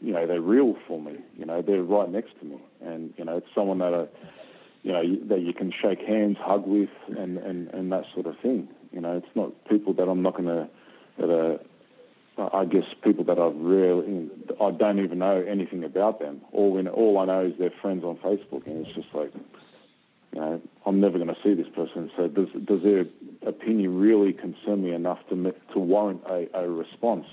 you 0.00 0.12
know, 0.12 0.26
they're 0.26 0.40
real 0.40 0.74
for 0.86 1.00
me. 1.00 1.16
You 1.36 1.46
know, 1.46 1.62
they're 1.62 1.82
right 1.82 2.10
next 2.10 2.38
to 2.40 2.46
me, 2.46 2.58
and 2.80 3.12
you 3.16 3.24
know, 3.24 3.38
it's 3.38 3.46
someone 3.54 3.78
that 3.78 3.94
I, 3.94 4.06
you 4.82 4.92
know, 4.92 5.02
that 5.28 5.40
you 5.40 5.52
can 5.52 5.72
shake 5.72 6.00
hands, 6.00 6.36
hug 6.40 6.66
with, 6.66 6.90
and 7.08 7.38
and 7.38 7.68
and 7.68 7.92
that 7.92 8.04
sort 8.14 8.26
of 8.26 8.38
thing. 8.40 8.68
You 8.92 9.00
know, 9.00 9.16
it's 9.16 9.34
not 9.34 9.52
people 9.68 9.92
that 9.94 10.08
I'm 10.08 10.22
not 10.22 10.36
going 10.36 10.46
to 10.46 10.68
that 11.18 11.30
are. 11.30 11.58
I 12.38 12.66
guess 12.66 12.84
people 13.02 13.24
that 13.24 13.38
I've 13.38 13.56
really, 13.56 14.28
I 14.60 14.70
don't 14.70 15.02
even 15.02 15.20
know 15.20 15.42
anything 15.48 15.84
about 15.84 16.20
them. 16.20 16.42
All 16.52 16.70
we 16.70 16.86
all 16.86 17.16
I 17.16 17.24
know 17.24 17.46
is 17.46 17.54
they're 17.58 17.72
friends 17.80 18.04
on 18.04 18.18
Facebook, 18.18 18.66
and 18.66 18.86
it's 18.86 18.94
just 18.94 19.08
like, 19.14 19.32
you 20.36 20.42
know, 20.42 20.60
I'm 20.84 21.00
never 21.00 21.16
going 21.16 21.34
to 21.34 21.36
see 21.42 21.54
this 21.54 21.66
person. 21.74 22.10
So 22.16 22.28
does 22.28 22.48
does 22.66 22.82
their 22.82 23.06
opinion 23.46 23.98
really 23.98 24.32
concern 24.32 24.84
me 24.84 24.92
enough 24.92 25.18
to 25.30 25.54
to 25.72 25.78
warrant 25.78 26.20
a, 26.28 26.46
a 26.54 26.68
response? 26.68 27.26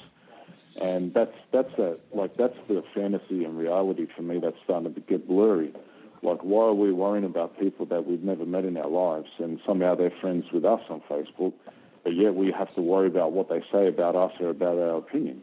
And 0.81 1.13
that's 1.13 1.35
that's 1.51 1.73
a 1.77 1.97
like 2.13 2.37
that's 2.37 2.57
the 2.69 2.81
fantasy 2.95 3.43
and 3.43 3.57
reality 3.57 4.07
for 4.15 4.21
me 4.21 4.39
that's 4.41 4.55
starting 4.63 4.93
to 4.93 5.01
get 5.01 5.27
blurry. 5.27 5.73
Like, 6.21 6.39
why 6.41 6.67
are 6.67 6.73
we 6.73 6.93
worrying 6.93 7.25
about 7.25 7.59
people 7.59 7.85
that 7.87 8.07
we've 8.07 8.23
never 8.23 8.45
met 8.45 8.63
in 8.63 8.77
our 8.77 8.87
lives, 8.87 9.27
and 9.39 9.59
somehow 9.67 9.95
they're 9.95 10.13
friends 10.21 10.45
with 10.53 10.63
us 10.63 10.79
on 10.89 11.01
Facebook? 11.11 11.51
but 12.03 12.15
yet 12.15 12.35
we 12.35 12.51
have 12.51 12.73
to 12.75 12.81
worry 12.81 13.07
about 13.07 13.31
what 13.31 13.49
they 13.49 13.61
say 13.71 13.87
about 13.87 14.15
us 14.15 14.31
or 14.39 14.49
about 14.49 14.77
our 14.77 14.97
opinion. 14.97 15.41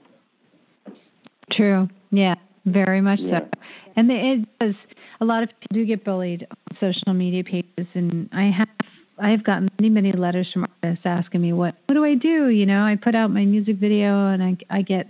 True. 1.51 1.89
Yeah, 2.11 2.35
very 2.67 3.01
much 3.01 3.21
yeah. 3.21 3.41
so. 3.41 3.51
And 3.97 4.11
it 4.11 4.59
does. 4.59 4.75
A 5.21 5.25
lot 5.25 5.43
of 5.43 5.49
people 5.49 5.69
do 5.73 5.87
get 5.87 6.05
bullied 6.05 6.47
social 6.79 7.15
media 7.15 7.45
pages, 7.45 7.87
and 7.95 8.29
I 8.33 8.51
have 8.51 8.69
I 9.19 9.31
have 9.31 9.45
gotten 9.45 9.69
many 9.79 9.91
many 9.91 10.13
letters 10.13 10.49
from 10.53 10.67
artists 10.83 11.05
asking 11.05 11.43
me 11.43 11.53
what 11.53 11.75
what 11.87 11.95
do 11.95 12.05
I 12.05 12.15
do? 12.15 12.49
You 12.49 12.67
know, 12.67 12.83
I 12.83 12.97
put 12.97 13.15
out 13.15 13.31
my 13.31 13.45
music 13.45 13.77
video, 13.77 14.29
and 14.29 14.43
I 14.43 14.57
I 14.71 14.83
get 14.83 15.07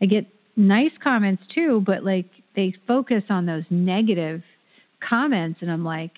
I 0.00 0.06
get 0.06 0.26
nice 0.56 0.92
comments 1.02 1.42
too, 1.54 1.82
but 1.86 2.04
like 2.04 2.26
they 2.56 2.74
focus 2.86 3.24
on 3.30 3.46
those 3.46 3.64
negative 3.70 4.42
comments, 5.06 5.60
and 5.62 5.70
I'm 5.70 5.84
like, 5.84 6.12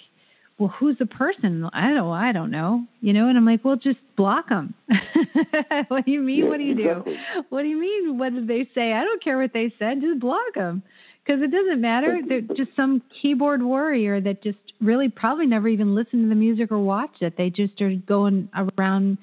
well, 0.58 0.72
who's 0.78 0.96
the 0.98 1.06
person? 1.06 1.68
I 1.72 1.92
don't, 1.92 2.12
I 2.12 2.32
don't 2.32 2.50
know, 2.50 2.86
you 3.00 3.12
know. 3.12 3.28
And 3.28 3.36
I'm 3.36 3.44
like, 3.44 3.64
well, 3.64 3.76
just 3.76 3.98
block 4.16 4.48
them. 4.48 4.74
what 5.88 6.06
do 6.06 6.12
you 6.12 6.22
mean? 6.22 6.48
What 6.48 6.58
do 6.58 6.64
you 6.64 6.74
do? 6.74 7.04
What 7.50 7.62
do 7.62 7.68
you 7.68 7.78
mean? 7.78 8.18
What 8.18 8.32
did 8.32 8.48
they 8.48 8.68
say? 8.74 8.92
I 8.92 9.02
don't 9.02 9.22
care 9.22 9.38
what 9.38 9.52
they 9.52 9.72
said. 9.78 10.00
Just 10.00 10.20
block 10.20 10.54
them 10.54 10.82
because 11.26 11.42
it 11.42 11.50
doesn't 11.50 11.80
matter. 11.80 12.20
They're 12.26 12.40
just 12.40 12.70
some 12.76 13.02
keyboard 13.20 13.62
warrior 13.62 14.20
that 14.20 14.42
just 14.42 14.58
really 14.80 15.08
probably 15.08 15.46
never 15.46 15.68
even 15.68 15.94
listened 15.94 16.24
to 16.24 16.28
the 16.28 16.34
music 16.34 16.70
or 16.70 16.78
watched 16.78 17.22
it. 17.22 17.36
They 17.36 17.50
just 17.50 17.80
are 17.80 17.94
going 17.94 18.48
around 18.54 19.18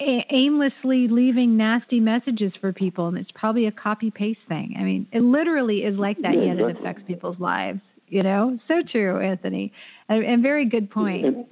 a- 0.00 0.26
aimlessly 0.30 1.08
leaving 1.08 1.56
nasty 1.56 2.00
messages 2.00 2.52
for 2.60 2.72
people, 2.72 3.08
and 3.08 3.18
it's 3.18 3.30
probably 3.34 3.66
a 3.66 3.72
copy 3.72 4.10
paste 4.10 4.40
thing. 4.48 4.76
I 4.78 4.82
mean, 4.82 5.06
it 5.12 5.22
literally 5.22 5.78
is 5.78 5.98
like 5.98 6.20
that, 6.22 6.34
Yeah, 6.34 6.54
yet 6.54 6.58
it 6.58 6.76
affects 6.76 7.02
people's 7.06 7.40
lives. 7.40 7.80
You 8.08 8.22
know, 8.22 8.60
so 8.68 8.82
true, 8.88 9.18
Anthony, 9.20 9.72
and, 10.08 10.24
and 10.24 10.40
very 10.40 10.64
good 10.64 10.92
point. 10.92 11.26
And, 11.26 11.44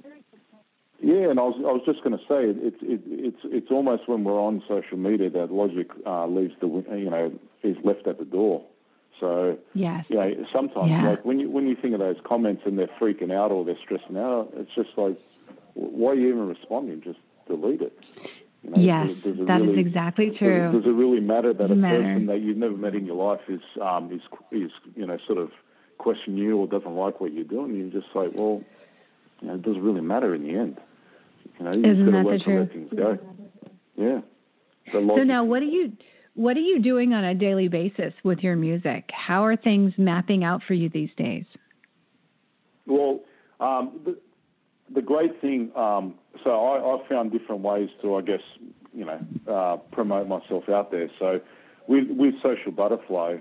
yeah, 1.01 1.29
and 1.29 1.37
I 1.37 1.43
was 1.43 1.55
I 1.57 1.73
was 1.73 1.81
just 1.85 2.01
going 2.01 2.17
to 2.17 2.23
say 2.29 2.45
it, 2.45 2.57
it, 2.63 2.73
it, 2.81 3.01
it's 3.05 3.37
it's 3.43 3.67
almost 3.71 4.07
when 4.07 4.23
we're 4.23 4.39
on 4.39 4.63
social 4.65 4.97
media 4.97 5.29
that 5.31 5.51
logic 5.51 5.89
uh, 6.07 6.25
leaves 6.27 6.53
the 6.61 6.67
you 6.67 7.09
know 7.09 7.33
is 7.61 7.75
left 7.83 8.07
at 8.07 8.19
the 8.19 8.23
door. 8.23 8.63
So 9.19 9.57
yes, 9.73 10.05
you 10.09 10.17
know 10.17 10.31
sometimes 10.53 10.89
Yeah. 10.89 11.09
like 11.09 11.23
when 11.25 11.39
you 11.39 11.49
when 11.49 11.67
you 11.67 11.75
think 11.75 11.93
of 11.93 11.99
those 11.99 12.17
comments 12.25 12.63
and 12.65 12.77
they're 12.77 12.89
freaking 12.99 13.31
out 13.31 13.51
or 13.51 13.63
they're 13.63 13.77
stressing 13.83 14.17
out, 14.17 14.51
it's 14.55 14.71
just 14.75 14.89
like 14.97 15.17
why 15.73 16.11
are 16.11 16.15
you 16.15 16.29
even 16.29 16.47
responding? 16.47 17.01
Just 17.01 17.19
delete 17.47 17.81
it. 17.81 17.97
You 18.63 18.71
know, 18.71 18.77
yes, 18.81 19.07
does- 19.23 19.37
does 19.37 19.47
that 19.47 19.61
is 19.61 19.67
really- 19.67 19.79
exactly 19.79 20.31
true. 20.31 20.71
Does, 20.71 20.85
it 20.85 20.89
really 20.89 21.19
matter 21.19 21.53
that 21.53 21.71
a 21.71 21.75
matter. 21.75 22.01
person 22.01 22.25
that 22.27 22.41
you've 22.41 22.57
never 22.57 22.75
met 22.75 22.95
in 22.95 23.05
your 23.05 23.15
life 23.15 23.41
is 23.47 23.61
um, 23.81 24.11
is 24.11 24.21
is 24.51 24.71
you 24.95 25.05
know 25.05 25.17
sort 25.27 25.37
of 25.37 25.51
question 25.97 26.37
you 26.37 26.57
or 26.57 26.67
doesn't 26.67 26.95
like 26.95 27.21
what 27.21 27.31
you're 27.33 27.43
doing? 27.45 27.75
You're 27.75 28.01
just 28.01 28.13
like, 28.15 28.31
well, 28.33 28.63
you 29.41 29.47
know, 29.47 29.55
it 29.55 29.61
doesn't 29.61 29.81
really 29.83 30.01
matter 30.01 30.33
in 30.35 30.43
the 30.43 30.55
end. 30.57 30.77
You 31.59 31.65
know, 31.65 31.71
you 31.71 31.79
Isn't 31.85 32.05
just 32.05 32.11
got 32.11 32.17
to 32.17 32.23
the 32.23 32.29
learn 32.29 32.39
to 32.39 32.59
let 32.59 32.71
things 32.73 32.89
go. 32.95 33.17
Yeah. 33.95 34.21
The 34.91 35.13
So 35.15 35.23
now, 35.23 35.43
what 35.45 35.59
do 35.59 35.65
you 35.67 35.93
what 36.35 36.57
are 36.57 36.61
you 36.61 36.79
doing 36.81 37.13
on 37.13 37.23
a 37.23 37.33
daily 37.33 37.69
basis 37.69 38.13
with 38.23 38.39
your 38.39 38.55
music? 38.55 39.09
How 39.11 39.45
are 39.45 39.55
things 39.55 39.93
mapping 39.97 40.43
out 40.43 40.61
for 40.67 40.73
you 40.73 40.89
these 40.89 41.09
days? 41.17 41.45
Well, 42.85 43.21
um, 43.59 43.99
the, 44.03 44.17
the 44.93 45.01
great 45.01 45.39
thing, 45.41 45.71
um, 45.75 46.15
so 46.43 46.51
I, 46.51 46.95
I 46.95 47.07
found 47.09 47.31
different 47.31 47.61
ways 47.61 47.89
to, 48.01 48.15
I 48.15 48.21
guess, 48.21 48.41
you 48.93 49.05
know, 49.05 49.19
uh, 49.51 49.77
promote 49.91 50.27
myself 50.27 50.69
out 50.69 50.91
there. 50.91 51.09
So 51.19 51.39
with, 51.87 52.09
with 52.09 52.35
Social 52.43 52.71
Butterfly, 52.71 53.37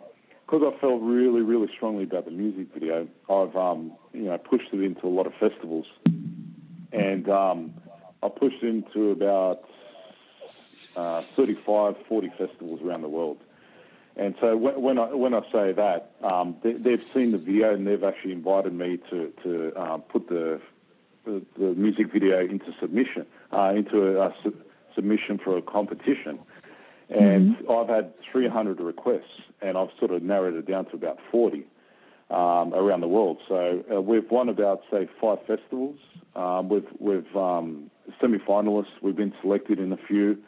because 0.47 0.63
I 0.65 0.81
felt 0.81 1.03
really, 1.03 1.41
really 1.41 1.69
strongly 1.75 2.05
about 2.05 2.27
the 2.27 2.31
music 2.31 2.69
video, 2.73 3.09
I've, 3.29 3.57
um, 3.57 3.93
you 4.13 4.25
know, 4.25 4.39
pushed 4.39 4.73
it 4.73 4.81
into 4.81 5.07
a 5.07 5.09
lot 5.09 5.27
of 5.27 5.33
festivals. 5.41 5.87
And 6.93 7.29
um, 7.29 7.75
I 8.23 8.29
pushed 8.29 8.63
into 8.63 9.11
about 9.11 9.65
uh, 10.97 11.23
35, 11.37 11.95
40 12.09 12.33
festivals 12.39 12.81
around 12.83 13.03
the 13.03 13.09
world. 13.09 13.39
And 14.17 14.35
so 14.41 14.57
when, 14.57 14.81
when 14.81 14.99
I 14.99 15.13
when 15.13 15.35
I 15.35 15.41
say 15.53 15.73
that, 15.73 16.13
um, 16.23 16.57
they, 16.63 16.75
they've 16.75 17.03
seen 17.13 17.33
the 17.33 17.39
video 17.39 17.75
and 17.75 17.87
they've 17.87 18.05
actually 18.05 18.33
invited 18.33 18.73
me 18.73 18.99
to 19.11 19.33
to 19.43 19.73
uh, 19.77 19.99
put 19.99 20.29
the, 20.29 20.61
the 21.25 21.43
the 21.59 21.75
music 21.75 22.13
video 22.13 22.41
into 22.41 22.67
submission 22.81 23.27
uh, 23.53 23.73
into 23.75 24.17
a, 24.17 24.29
a 24.29 24.35
su- 24.45 24.57
submission 24.95 25.41
for 25.43 25.57
a 25.57 25.63
competition. 25.63 26.39
And 27.11 27.57
I've 27.71 27.89
had 27.89 28.13
300 28.33 28.81
requests, 28.81 29.43
and 29.61 29.77
I've 29.77 29.91
sort 29.99 30.11
of 30.11 30.23
narrowed 30.23 30.55
it 30.55 30.67
down 30.67 30.87
to 30.87 30.93
about 30.95 31.19
40 31.31 31.65
um, 32.31 32.73
around 32.73 33.03
the 33.03 33.09
world. 33.09 33.39
So 33.47 33.85
uh, 33.93 34.01
we've 34.01 34.31
won 34.31 34.49
about 34.49 34.83
say 34.91 35.09
five 35.21 35.39
festivals. 35.47 35.99
Um, 36.35 36.69
we've 36.69 36.87
we've 36.99 37.37
um, 37.37 37.91
semi-finalists. 38.21 39.03
We've 39.03 39.17
been 39.17 39.35
selected 39.43 39.79
in 39.79 39.93
a 39.93 39.99
few. 40.09 40.39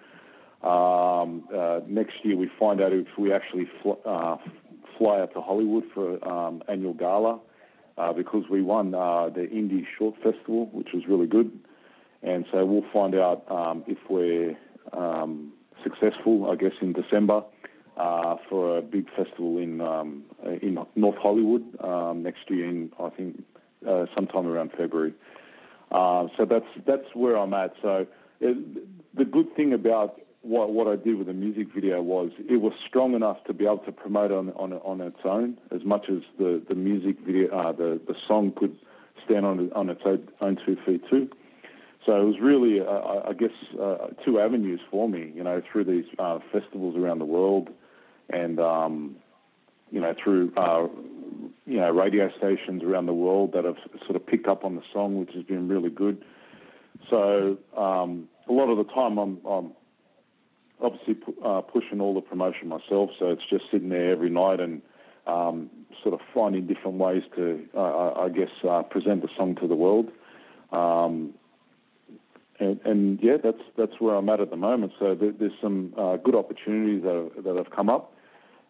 Um, 0.67 1.45
uh, 1.57 1.81
next 1.87 2.15
year, 2.25 2.37
we 2.37 2.51
find 2.59 2.81
out 2.81 2.93
if 2.93 3.07
we 3.17 3.33
actually 3.33 3.69
fl- 3.83 4.03
uh, 4.05 4.37
fly 4.99 5.21
out 5.21 5.33
to 5.35 5.41
Hollywood 5.41 5.85
for 5.95 6.29
um, 6.29 6.61
annual 6.69 6.93
gala 6.93 7.39
uh, 7.97 8.13
because 8.13 8.45
we 8.51 8.63
won 8.63 8.93
uh, 8.93 9.29
the 9.29 9.43
Indie 9.43 9.87
Short 9.97 10.17
Festival, 10.17 10.69
which 10.73 10.89
was 10.93 11.05
really 11.09 11.29
good. 11.29 11.57
And 12.25 12.47
so 12.51 12.65
we'll 12.65 12.91
find 12.93 13.15
out 13.15 13.49
um, 13.49 13.85
if 13.87 13.99
we're 14.11 14.57
um, 14.93 15.53
successful, 15.85 16.51
I 16.51 16.57
guess, 16.57 16.73
in 16.81 16.93
December 16.93 17.45
uh, 17.97 18.35
for 18.49 18.79
a 18.79 18.83
big 18.83 19.07
festival 19.15 19.59
in 19.59 19.81
um, 19.81 20.25
in 20.63 20.79
North 20.97 21.17
Hollywood 21.23 21.63
um, 21.81 22.25
next 22.25 22.51
year. 22.51 22.69
In 22.69 22.91
I 22.99 23.11
think 23.11 23.45
uh, 23.89 24.07
sometime 24.17 24.49
around 24.49 24.73
February. 24.77 25.15
So 25.93 26.45
that's 26.51 26.67
that's 26.85 27.15
where 27.15 27.37
I'm 27.37 27.55
at. 27.55 27.75
So 27.83 28.07
it, 28.41 28.57
the 29.17 29.25
good 29.25 29.55
thing 29.55 29.73
about 29.73 30.21
what 30.47 30.73
what 30.73 30.87
I 30.87 30.97
did 30.97 31.19
with 31.19 31.27
the 31.27 31.33
music 31.33 31.69
video 31.75 32.01
was 32.03 32.31
it 32.39 32.61
was 32.61 32.73
strong 32.87 33.15
enough 33.15 33.43
to 33.45 33.53
be 33.53 33.65
able 33.65 33.79
to 33.79 33.93
promote 33.93 34.31
on 34.31 34.51
on 34.51 34.73
on 34.73 35.01
its 35.01 35.19
own 35.25 35.59
as 35.75 35.85
much 35.85 36.07
as 36.09 36.23
the 36.39 36.63
the 36.69 36.75
music 36.75 37.17
video 37.25 37.49
uh, 37.57 37.73
the 37.73 38.01
the 38.07 38.15
song 38.29 38.53
could 38.57 38.77
stand 39.25 39.45
on 39.45 39.73
on 39.73 39.91
its 39.91 40.03
own, 40.05 40.59
two 40.65 40.77
feet 40.87 41.03
too. 41.11 41.29
So 42.05 42.21
it 42.21 42.25
was 42.25 42.37
really, 42.41 42.81
uh, 42.81 43.29
I 43.29 43.33
guess, 43.33 43.51
uh, 43.81 44.09
two 44.25 44.39
avenues 44.39 44.81
for 44.93 45.09
me, 45.09 45.33
you 45.35 45.43
know, 45.43 45.61
through 45.73 45.85
these 45.85 46.05
uh, 46.21 46.39
festivals 46.53 46.97
around 46.97 47.19
the 47.19 47.25
world, 47.25 47.69
and 48.31 48.61
um, 48.61 49.17
you 49.91 50.01
know, 50.01 50.15
through 50.23 50.53
uh, 50.57 50.87
you 51.67 51.81
know 51.81 51.91
radio 51.91 52.31
stations 52.39 52.85
around 52.85 53.07
the 53.07 53.15
world 53.15 53.53
that 53.55 53.65
have 53.65 53.79
sort 54.05 54.15
of 54.15 54.25
picked 54.25 54.47
up 54.47 54.65
on 54.65 54.77
the 54.77 54.83
song, 54.93 55.19
which 55.19 55.31
has 55.35 55.43
been 55.43 55.67
really 55.67 55.91
good. 55.91 56.25
So 57.11 57.59
um, 57.77 58.29
a 58.49 58.53
lot 58.53 58.71
of 58.71 58.79
the 58.79 58.93
time, 58.93 59.19
I'm, 59.19 59.39
I'm 59.45 59.73
obviously 60.81 61.17
uh, 61.45 61.61
pushing 61.63 62.01
all 62.01 62.15
the 62.15 62.21
promotion 62.21 62.69
myself. 62.69 63.11
So 63.19 63.31
it's 63.31 63.43
just 63.49 63.65
sitting 63.71 63.89
there 63.89 64.11
every 64.11 64.31
night 64.31 64.61
and 64.61 64.83
um, 65.27 65.71
sort 66.03 66.15
of 66.15 66.21
finding 66.35 66.67
different 66.67 66.99
ways 66.99 67.23
to, 67.37 67.65
uh, 67.77 68.13
I 68.21 68.29
guess, 68.29 68.51
uh, 68.69 68.83
present 68.83 69.23
the 69.23 69.29
song 69.37 69.57
to 69.57 69.67
the 69.67 69.75
world. 69.75 70.11
Um, 70.73 71.35
and, 72.59 72.81
and 72.85 73.19
yeah, 73.23 73.37
that's 73.43 73.61
that's 73.77 74.01
where 74.01 74.15
I'm 74.15 74.29
at 74.29 74.41
at 74.41 74.51
the 74.51 74.57
moment. 74.57 74.93
So 74.99 75.15
there, 75.15 75.33
there's 75.33 75.53
some 75.61 75.93
uh, 75.97 76.17
good 76.17 76.35
opportunities 76.35 77.03
that 77.03 77.31
have, 77.35 77.45
that 77.45 77.57
have 77.57 77.71
come 77.71 77.91
up, 77.91 78.15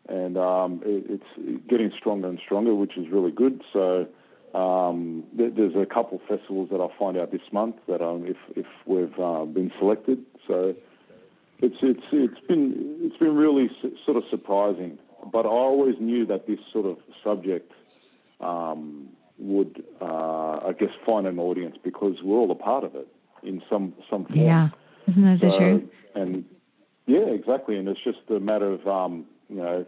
and 0.08 0.36
um, 0.36 0.82
it, 0.84 1.04
it's 1.08 1.66
getting 1.68 1.92
stronger 1.96 2.28
and 2.28 2.40
stronger, 2.44 2.74
which 2.74 2.96
is 2.96 3.06
really 3.10 3.30
good. 3.30 3.62
So 3.72 4.06
um, 4.54 5.24
there, 5.32 5.50
there's 5.50 5.76
a 5.76 5.86
couple 5.86 6.20
festivals 6.26 6.68
that 6.70 6.80
I'll 6.80 6.92
find 6.98 7.16
out 7.16 7.30
this 7.30 7.42
month 7.52 7.76
that 7.86 8.02
um, 8.02 8.26
if 8.26 8.36
if 8.56 8.66
we've 8.86 9.18
uh, 9.20 9.44
been 9.44 9.70
selected. 9.78 10.24
So 10.48 10.74
it's 11.60 11.76
it's 11.82 12.02
it's 12.12 12.46
been 12.46 12.98
it's 13.00 13.16
been 13.16 13.34
really 13.34 13.66
s- 13.66 13.92
sort 14.04 14.16
of 14.16 14.24
surprising. 14.30 14.98
But 15.32 15.46
I 15.46 15.48
always 15.48 15.96
knew 15.98 16.26
that 16.26 16.46
this 16.46 16.58
sort 16.72 16.86
of 16.86 16.98
subject 17.24 17.72
um, 18.40 19.08
would, 19.38 19.82
uh, 20.00 20.04
I 20.04 20.72
guess, 20.78 20.90
find 21.04 21.26
an 21.26 21.38
audience 21.38 21.76
because 21.82 22.16
we're 22.22 22.36
all 22.36 22.50
a 22.50 22.54
part 22.54 22.84
of 22.84 22.94
it 22.94 23.08
in 23.42 23.62
some 23.68 23.94
some 24.10 24.24
form. 24.26 24.38
Yeah, 24.38 24.68
isn't 25.08 25.22
that 25.22 25.40
the 25.40 25.56
truth? 25.58 25.82
And 26.14 26.44
yeah, 27.06 27.26
exactly. 27.26 27.76
And 27.76 27.88
it's 27.88 28.02
just 28.04 28.18
a 28.30 28.40
matter 28.40 28.72
of 28.72 28.86
um, 28.86 29.24
you 29.48 29.56
know 29.56 29.86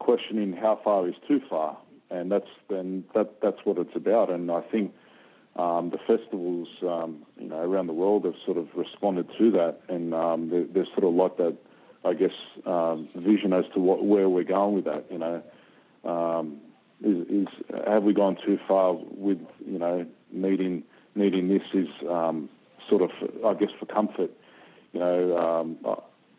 questioning 0.00 0.52
how 0.52 0.80
far 0.82 1.08
is 1.08 1.14
too 1.26 1.40
far, 1.48 1.78
and 2.10 2.30
that's 2.30 2.48
then 2.68 3.04
that 3.14 3.40
that's 3.40 3.58
what 3.64 3.78
it's 3.78 3.94
about. 3.94 4.30
And 4.30 4.50
I 4.50 4.60
think 4.60 4.92
um, 5.56 5.90
the 5.90 5.98
festivals, 5.98 6.68
um, 6.82 7.24
you 7.38 7.48
know, 7.48 7.58
around 7.58 7.86
the 7.86 7.92
world 7.92 8.24
have 8.24 8.34
sort 8.44 8.58
of 8.58 8.68
responded 8.74 9.28
to 9.38 9.50
that, 9.52 9.80
and 9.88 10.12
um, 10.12 10.50
they're, 10.50 10.64
they're 10.64 10.86
sort 10.86 11.04
of 11.04 11.14
like 11.14 11.36
that, 11.36 11.56
I 12.04 12.14
guess, 12.14 12.34
um, 12.66 13.08
vision 13.14 13.52
as 13.52 13.64
to 13.74 13.80
what, 13.80 14.04
where 14.04 14.28
we're 14.28 14.44
going 14.44 14.74
with 14.74 14.84
that. 14.86 15.04
You 15.10 15.18
know, 15.18 15.42
um, 16.04 16.60
is, 17.02 17.26
is 17.28 17.46
have 17.86 18.02
we 18.02 18.14
gone 18.14 18.36
too 18.44 18.58
far 18.66 18.94
with 18.94 19.38
you 19.64 19.78
know 19.78 20.06
needing 20.32 20.82
needing 21.14 21.48
this 21.48 21.62
is 21.72 21.88
um, 22.10 22.48
sort 22.88 23.02
of 23.02 23.10
I 23.46 23.54
guess 23.54 23.70
for 23.78 23.86
comfort, 23.86 24.30
you 24.92 25.00
know. 25.00 25.36
Um, 25.36 25.78
uh, 25.84 25.96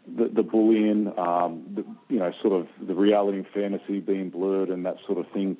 the, 0.07 0.29
the 0.31 0.43
bullying, 0.43 1.11
um, 1.17 1.63
the, 1.73 1.83
you 2.09 2.19
know, 2.19 2.31
sort 2.39 2.53
of 2.53 2.67
the 2.79 2.93
reality 2.93 3.39
and 3.39 3.47
fantasy 3.47 3.99
being 3.99 4.29
blurred 4.29 4.69
and 4.69 4.85
that 4.85 4.97
sort 5.07 5.17
of 5.17 5.25
thing 5.31 5.57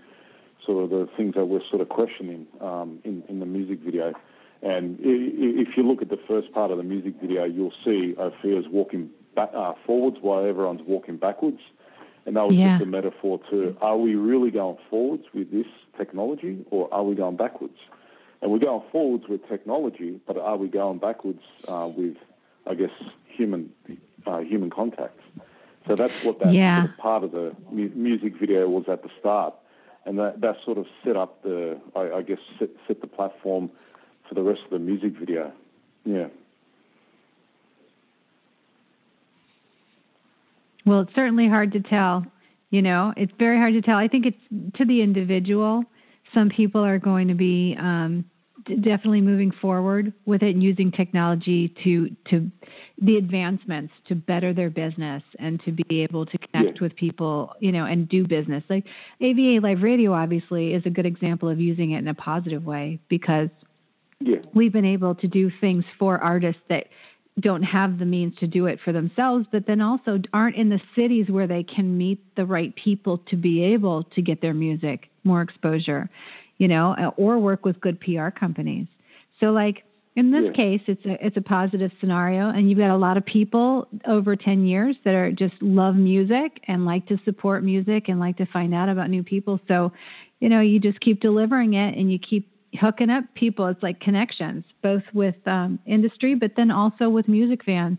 sort 0.66 0.84
of 0.84 0.90
the 0.90 1.08
things 1.16 1.36
that 1.36 1.46
we're 1.46 1.66
sort 1.70 1.82
of 1.82 1.90
questioning 1.90 2.48
um, 2.62 3.00
in, 3.04 3.24
in 3.30 3.40
the 3.40 3.46
music 3.46 3.80
video. 3.80 4.14
And 4.62 4.98
if 5.00 5.78
you 5.78 5.84
look 5.84 6.02
at 6.02 6.10
the 6.10 6.20
first 6.28 6.52
part 6.54 6.72
of 6.72 6.78
the 6.78 6.84
music 6.84 7.16
video, 7.22 7.44
you'll 7.44 7.74
see 7.84 8.16
Ophia's 8.18 8.66
walking 8.72 9.10
back, 9.36 9.52
uh, 9.56 9.74
forwards 9.86 10.18
while 10.22 10.46
everyone's 10.46 10.82
walking 10.88 11.18
backwards. 11.18 11.60
And 12.26 12.36
that 12.36 12.48
was 12.48 12.56
yeah. 12.56 12.78
just 12.78 12.88
a 12.88 12.90
metaphor 12.90 13.40
to 13.52 13.78
are 13.82 13.98
we 13.98 14.16
really 14.16 14.50
going 14.50 14.78
forwards 14.90 15.26
with 15.34 15.52
this 15.52 15.68
technology 15.98 16.66
or 16.72 16.92
are 16.92 17.04
we 17.04 17.14
going 17.14 17.38
backwards? 17.38 17.78
And 18.42 18.52
we're 18.52 18.60
going 18.60 18.82
forwards 18.92 19.26
with 19.30 19.48
technology, 19.48 20.20
but 20.26 20.38
are 20.38 20.58
we 20.58 20.68
going 20.68 20.98
backwards 20.98 21.42
uh, 21.68 21.90
with, 21.96 22.16
I 22.68 22.74
guess, 22.74 22.90
human 23.28 23.70
uh, 24.26 24.40
human 24.40 24.72
contact? 24.72 25.20
So 25.88 25.96
that's 25.96 26.14
what 26.24 26.40
that 26.40 26.54
yeah. 26.54 26.82
sort 26.82 26.90
of 26.90 26.98
part 26.98 27.24
of 27.24 27.32
the 27.32 27.56
mu- 27.72 27.92
music 27.94 28.34
video 28.40 28.68
was 28.68 28.86
at 28.88 29.04
the 29.04 29.10
start 29.20 29.54
and 30.06 30.18
that 30.20 30.42
that 30.42 30.56
sort 30.64 30.78
of 30.78 30.86
set 31.04 31.16
up 31.16 31.42
the 31.44 31.80
I, 31.96 32.18
I 32.18 32.22
guess 32.22 32.38
set, 32.60 32.70
set 32.88 33.02
the 33.02 33.08
platform 33.08 33.70
for 34.28 34.36
the 34.36 34.42
rest 34.42 34.62
of 34.66 34.72
the 34.72 34.80
music 34.80 35.14
video. 35.18 35.52
Yeah. 36.04 36.28
Well, 40.86 41.02
it's 41.02 41.16
certainly 41.16 41.48
hard 41.48 41.72
to 41.74 41.80
tell. 41.80 42.26
You 42.70 42.82
know, 42.82 43.14
it's 43.18 43.32
very 43.40 43.58
hard 43.58 43.74
to 43.74 43.82
tell. 43.82 43.98
I 43.98 44.08
think 44.08 44.26
it's 44.26 44.76
to 44.78 44.86
the 44.86 45.02
individual. 45.02 45.84
Some 46.34 46.50
people 46.50 46.84
are 46.84 47.00
going 47.00 47.28
to 47.30 47.34
be 47.34 47.76
um, 47.80 48.26
definitely 48.66 49.22
moving 49.22 49.52
forward 49.62 50.12
with 50.26 50.42
it 50.42 50.56
and 50.56 50.64
using 50.64 50.92
technology 50.92 51.74
to 51.84 52.10
to 52.30 52.50
the 53.02 53.18
advancements 53.18 53.94
to 54.08 54.16
better 54.16 54.54
their 54.54 54.70
business 54.70 55.22
and 55.40 55.62
to 55.64 55.72
be 55.72 56.02
able 56.02 56.26
to 56.26 56.38
connect 56.38 56.78
yeah. 56.78 56.82
with 56.82 56.96
people, 56.96 57.54
you 57.60 57.72
know, 57.72 57.86
and 57.86 58.10
do 58.10 58.26
business. 58.28 58.64
Like 58.70 58.86
AVA 59.22 59.60
Live 59.62 59.84
Radio 59.84 60.14
obviously 60.14 60.74
is 60.74 60.84
a 60.86 60.90
good 60.90 61.06
example 61.06 61.50
of 61.50 61.60
using 61.60 61.92
it 61.92 62.00
in 62.00 62.08
a 62.08 62.14
positive 62.14 62.66
way 62.66 63.00
because 63.08 63.50
yeah. 64.20 64.38
we've 64.54 64.74
been 64.74 64.86
able 64.86 65.14
to 65.16 65.28
do 65.28 65.52
things 65.62 65.84
for 66.00 66.18
artists 66.18 66.62
that 66.70 66.86
don't 67.40 67.64
have 67.64 68.00
the 68.00 68.06
means 68.06 68.34
to 68.40 68.48
do 68.48 68.66
it 68.66 68.80
for 68.84 68.94
themselves, 68.94 69.46
but 69.52 69.68
then 69.68 69.82
also 69.82 70.20
aren't 70.34 70.56
in 70.56 70.70
the 70.70 70.80
cities 70.96 71.30
where 71.30 71.48
they 71.48 71.64
can 71.64 71.98
meet 71.98 72.24
the 72.36 72.46
right 72.46 72.74
people 72.76 73.18
to 73.30 73.36
be 73.36 73.62
able 73.62 74.04
to 74.04 74.22
get 74.22 74.42
their 74.42 74.54
music 74.54 75.10
more 75.26 75.42
exposure 75.42 76.10
you 76.58 76.68
know, 76.68 76.96
uh, 76.98 77.12
or 77.18 77.40
work 77.40 77.66
with 77.66 77.80
good 77.82 78.00
PR 78.00 78.30
companies. 78.30 78.88
So 79.40 79.48
like 79.48 79.84
in 80.16 80.32
this 80.32 80.46
yeah. 80.46 80.52
case, 80.54 80.82
it's 80.88 81.06
a 81.06 81.26
it's 81.26 81.36
a 81.36 81.42
positive 81.42 81.92
scenario, 82.00 82.50
and 82.50 82.70
you've 82.70 82.80
got 82.80 82.90
a 82.90 82.98
lot 82.98 83.18
of 83.18 83.26
people 83.26 83.88
over 84.08 84.36
ten 84.38 84.66
years 84.66 84.96
that 85.04 85.14
are 85.14 85.32
just 85.32 85.56
love 85.62 85.96
music 85.96 86.62
and 86.68 86.86
like 86.86 87.06
to 87.08 87.20
support 87.26 87.64
music 87.64 88.08
and 88.08 88.20
like 88.20 88.38
to 88.38 88.46
find 88.46 88.74
out 88.74 88.88
about 88.88 89.10
new 89.10 89.24
people. 89.24 89.60
So, 89.68 89.92
you 90.40 90.48
know, 90.48 90.62
you 90.62 90.80
just 90.80 91.02
keep 91.02 91.20
delivering 91.20 91.74
it 91.74 91.98
and 91.98 92.10
you 92.10 92.18
keep 92.18 92.50
hooking 92.80 93.10
up 93.10 93.26
people. 93.36 93.68
It's 93.68 93.84
like 93.84 94.00
connections, 94.00 94.64
both 94.82 95.04
with 95.14 95.36
um, 95.46 95.80
industry, 95.86 96.34
but 96.34 96.52
then 96.56 96.72
also 96.72 97.10
with 97.10 97.28
music 97.28 97.66
fans. 97.66 97.98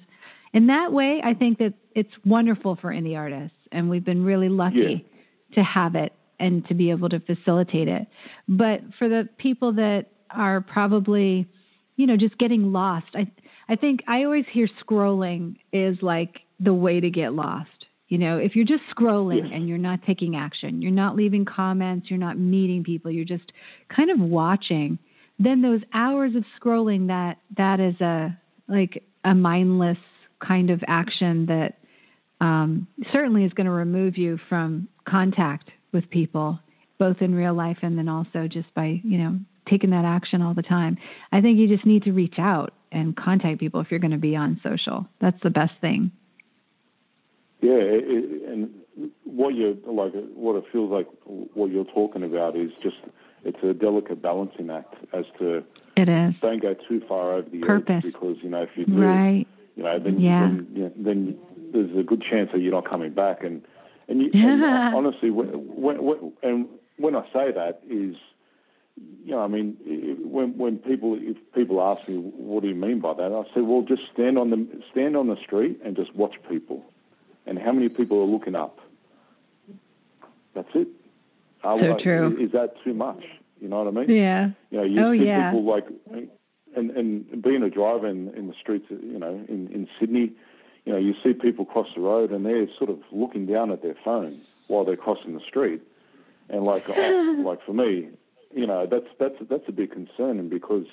In 0.55 0.69
that 0.69 0.92
way, 0.92 1.21
I 1.23 1.35
think 1.35 1.59
that 1.59 1.75
it's 1.95 2.12
wonderful 2.25 2.77
for 2.77 2.90
indie 2.90 3.16
artists, 3.16 3.57
and 3.73 3.90
we've 3.90 4.05
been 4.05 4.25
really 4.25 4.49
lucky 4.49 5.07
yeah. 5.51 5.55
to 5.57 5.62
have 5.62 5.95
it 5.97 6.14
and 6.38 6.66
to 6.68 6.75
be 6.75 6.90
able 6.90 7.09
to 7.09 7.20
facilitate 7.20 7.88
it. 7.88 8.07
But 8.49 8.81
for 8.99 9.09
the 9.09 9.29
people 9.38 9.72
that 9.75 10.07
are 10.31 10.61
probably, 10.61 11.46
you 11.96 12.07
know, 12.07 12.16
just 12.16 12.37
getting 12.38 12.72
lost, 12.72 13.07
I 13.14 13.31
I 13.68 13.77
think 13.77 14.03
I 14.07 14.25
always 14.25 14.44
hear 14.51 14.68
scrolling 14.85 15.57
is 15.72 15.99
like 16.03 16.40
the 16.61 16.75
way 16.75 17.01
to 17.01 17.11
get 17.11 17.33
lost. 17.33 17.70
You 18.09 18.18
know, 18.18 18.38
if 18.38 18.55
you're 18.55 18.64
just 18.64 18.85
scrolling 18.96 19.53
and 19.53 19.68
you're 19.68 19.79
not 19.79 20.01
taking 20.07 20.37
action, 20.37 20.81
you're 20.81 20.92
not 20.92 21.16
leaving 21.16 21.44
comments, 21.44 22.09
you're 22.09 22.20
not 22.20 22.38
meeting 22.38 22.85
people, 22.85 23.11
you're 23.11 23.25
just 23.25 23.51
kind 23.94 24.11
of 24.11 24.20
watching, 24.20 24.99
then 25.40 25.61
those 25.61 25.81
hours 25.92 26.37
of 26.37 26.44
scrolling 26.61 27.09
that 27.09 27.38
that 27.57 27.81
is 27.81 28.01
a 28.01 28.37
like 28.68 29.03
a 29.25 29.35
mindless 29.35 29.99
kind 30.40 30.70
of 30.70 30.83
action 30.87 31.46
that 31.46 31.79
um, 32.40 32.87
certainly 33.12 33.44
is 33.44 33.53
going 33.53 33.66
to 33.66 33.72
remove 33.72 34.16
you 34.16 34.38
from 34.49 34.88
contact 35.09 35.70
with 35.97 36.09
people, 36.11 36.61
both 36.99 37.17
in 37.21 37.35
real 37.35 37.55
life 37.55 37.79
and 37.83 37.99
then 37.99 38.09
also 38.09 38.47
just 38.47 38.73
by, 38.75 39.01
you 39.03 39.19
know, 39.19 39.39
taking 39.69 39.91
that 39.91 40.05
action 40.05 40.43
all 40.43 40.55
the 40.55 40.63
time. 40.63 40.97
I 41.33 41.41
think 41.41 41.59
you 41.59 41.67
just 41.67 41.87
need 41.87 42.05
to 42.05 42.13
reach 42.13 42.39
out 42.39 42.73
and 42.93 43.17
contact 43.17 43.59
people 43.59 43.81
if 43.81 43.91
you're 43.91 44.01
going 44.01 44.13
to 44.13 44.19
be 44.19 44.37
on 44.37 44.61
social. 44.63 45.07
That's 45.21 45.43
the 45.43 45.51
best 45.51 45.73
thing. 45.81 46.13
Yeah, 47.61 47.73
it, 47.81 48.49
and 48.49 48.71
what 49.25 49.55
you 49.55 49.79
like, 49.87 50.13
what 50.35 50.57
it 50.57 50.65
feels 50.71 50.93
like, 50.93 51.09
what 51.25 51.71
you're 51.71 51.85
talking 51.87 52.23
about 52.23 52.55
is 52.55 52.71
just 52.83 52.97
it's 53.45 53.59
a 53.63 53.73
delicate 53.73 54.21
balancing 54.21 54.71
act 54.71 54.95
as 55.13 55.25
to 55.39 55.65
it 55.97 56.09
is. 56.09 56.35
Don't 56.43 56.61
go 56.61 56.75
too 56.89 57.01
far 57.09 57.33
over 57.33 57.49
the 57.49 57.61
Purpose. 57.61 58.03
edge 58.05 58.13
because 58.13 58.37
you 58.43 58.51
know 58.51 58.63
if 58.63 58.71
you 58.77 58.85
do, 58.85 59.03
right. 59.03 59.47
you 59.75 59.83
know, 59.83 59.99
then 59.99 60.21
yeah. 60.21 60.41
then, 60.43 60.69
you 60.75 60.83
know, 60.83 60.93
then 60.99 61.39
there's 61.73 61.99
a 61.99 62.03
good 62.03 62.23
chance 62.23 62.51
that 62.53 62.61
you're 62.61 62.73
not 62.73 62.89
coming 62.89 63.13
back 63.13 63.43
and 63.43 63.63
and, 64.09 64.21
you, 64.21 64.31
and 64.35 64.64
honestly, 64.95 65.31
when, 65.31 65.49
when, 65.49 66.33
and 66.42 66.69
when 66.97 67.16
I 67.16 67.23
say 67.33 67.53
that 67.53 67.81
is, 67.88 68.16
you 69.25 69.33
know, 69.33 69.40
I 69.40 69.49
mean, 69.49 69.77
when 70.23 70.57
when 70.57 70.79
people 70.79 71.19
if 71.21 71.37
people 71.55 71.83
ask 71.83 72.09
me 72.09 72.16
what 72.16 72.62
do 72.62 72.69
you 72.69 72.75
mean 72.75 73.01
by 73.01 73.12
that, 73.14 73.33
I 73.33 73.42
say, 73.55 73.61
well, 73.61 73.85
just 73.87 74.03
stand 74.12 74.38
on 74.38 74.51
the 74.51 74.66
stand 74.90 75.16
on 75.16 75.27
the 75.27 75.37
street 75.45 75.81
and 75.85 75.97
just 75.97 76.14
watch 76.14 76.35
people, 76.49 76.83
and 77.45 77.59
how 77.59 77.73
many 77.73 77.88
people 77.88 78.21
are 78.23 78.27
looking 78.27 78.55
up. 78.55 78.79
That's 80.55 80.69
it. 80.75 80.88
So 81.62 81.69
uh, 81.69 81.99
true. 82.03 82.37
Is, 82.38 82.47
is 82.47 82.53
that 82.53 82.75
too 82.85 82.95
much? 82.95 83.23
You 83.61 83.69
know 83.69 83.83
what 83.83 83.88
I 83.88 83.90
mean? 83.90 84.16
Yeah. 84.16 84.51
You 84.71 84.79
know, 84.79 84.85
you 84.85 85.01
oh, 85.03 85.12
see 85.12 85.27
yeah. 85.27 85.51
people 85.51 85.64
like, 85.64 85.87
and 86.75 86.90
and 86.90 87.42
being 87.42 87.62
a 87.62 87.71
driver 87.71 88.07
in, 88.07 88.29
in 88.35 88.47
the 88.47 88.55
streets, 88.61 88.87
you 88.88 89.19
know, 89.19 89.45
in 89.49 89.69
in 89.73 89.88
Sydney 89.99 90.33
you 90.87 90.92
know, 90.92 90.99
you 90.99 91.14
see 91.22 91.33
people 91.33 91.64
cross 91.64 91.88
the 91.94 92.01
road 92.01 92.31
and 92.31 92.46
they're 92.46 92.68
sort 92.79 92.90
of 92.90 93.01
looking 93.11 93.44
down 93.44 93.72
at 93.72 93.83
their 93.83 93.96
phone 94.05 94.40
while 94.68 94.85
they're 94.85 94.96
crossing 94.96 95.35
the 95.35 95.44
street. 95.46 95.83
And 96.49 96.64
like, 96.64 96.85
I, 96.88 96.92
uh, 97.38 97.42
like 97.42 97.59
for 97.66 97.75
me, 97.75 98.09
you 98.55 98.66
know, 98.66 98.87
that's 98.88 99.07
that's 99.18 99.35
that's 99.51 99.64
a 99.68 99.72
big 99.72 99.90
concern, 99.90 100.49
because 100.49 100.87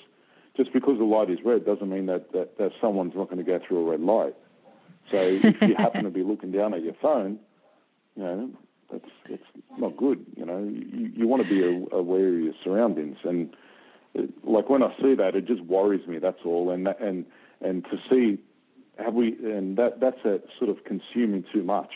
just 0.56 0.72
because 0.72 0.98
the 0.98 1.04
light 1.04 1.30
is 1.30 1.38
red 1.44 1.64
doesn't 1.64 1.88
mean 1.88 2.06
that 2.06 2.32
that, 2.32 2.58
that 2.58 2.72
someone's 2.80 3.14
not 3.14 3.30
going 3.30 3.38
to 3.38 3.44
go 3.44 3.60
through 3.66 3.86
a 3.86 3.90
red 3.90 4.00
light. 4.00 4.34
So 5.10 5.18
if 5.20 5.56
you 5.62 5.74
happen 5.76 6.04
to 6.04 6.10
be 6.10 6.24
looking 6.24 6.50
down 6.50 6.74
at 6.74 6.82
your 6.82 6.94
phone, 7.00 7.38
you 8.16 8.22
know, 8.24 8.50
that's 8.90 9.04
that's 9.30 9.42
not 9.78 9.96
good. 9.96 10.26
You 10.36 10.44
know, 10.44 10.58
you, 10.58 11.12
you 11.14 11.28
want 11.28 11.44
to 11.44 11.48
be 11.48 11.62
aware 11.92 12.28
of 12.28 12.40
your 12.40 12.54
surroundings, 12.64 13.18
and 13.22 13.54
it, 14.12 14.30
like 14.44 14.68
when 14.68 14.82
I 14.82 14.92
see 15.00 15.14
that, 15.14 15.36
it 15.36 15.46
just 15.46 15.62
worries 15.62 16.06
me. 16.08 16.18
That's 16.18 16.40
all. 16.44 16.70
And 16.70 16.88
and 16.88 17.24
and 17.60 17.84
to 17.84 17.96
see 18.10 18.42
have 18.98 19.14
we, 19.14 19.36
and 19.42 19.76
that 19.76 20.00
that's 20.00 20.24
a 20.24 20.40
sort 20.58 20.70
of 20.70 20.84
consuming 20.84 21.44
too 21.52 21.62
much. 21.62 21.90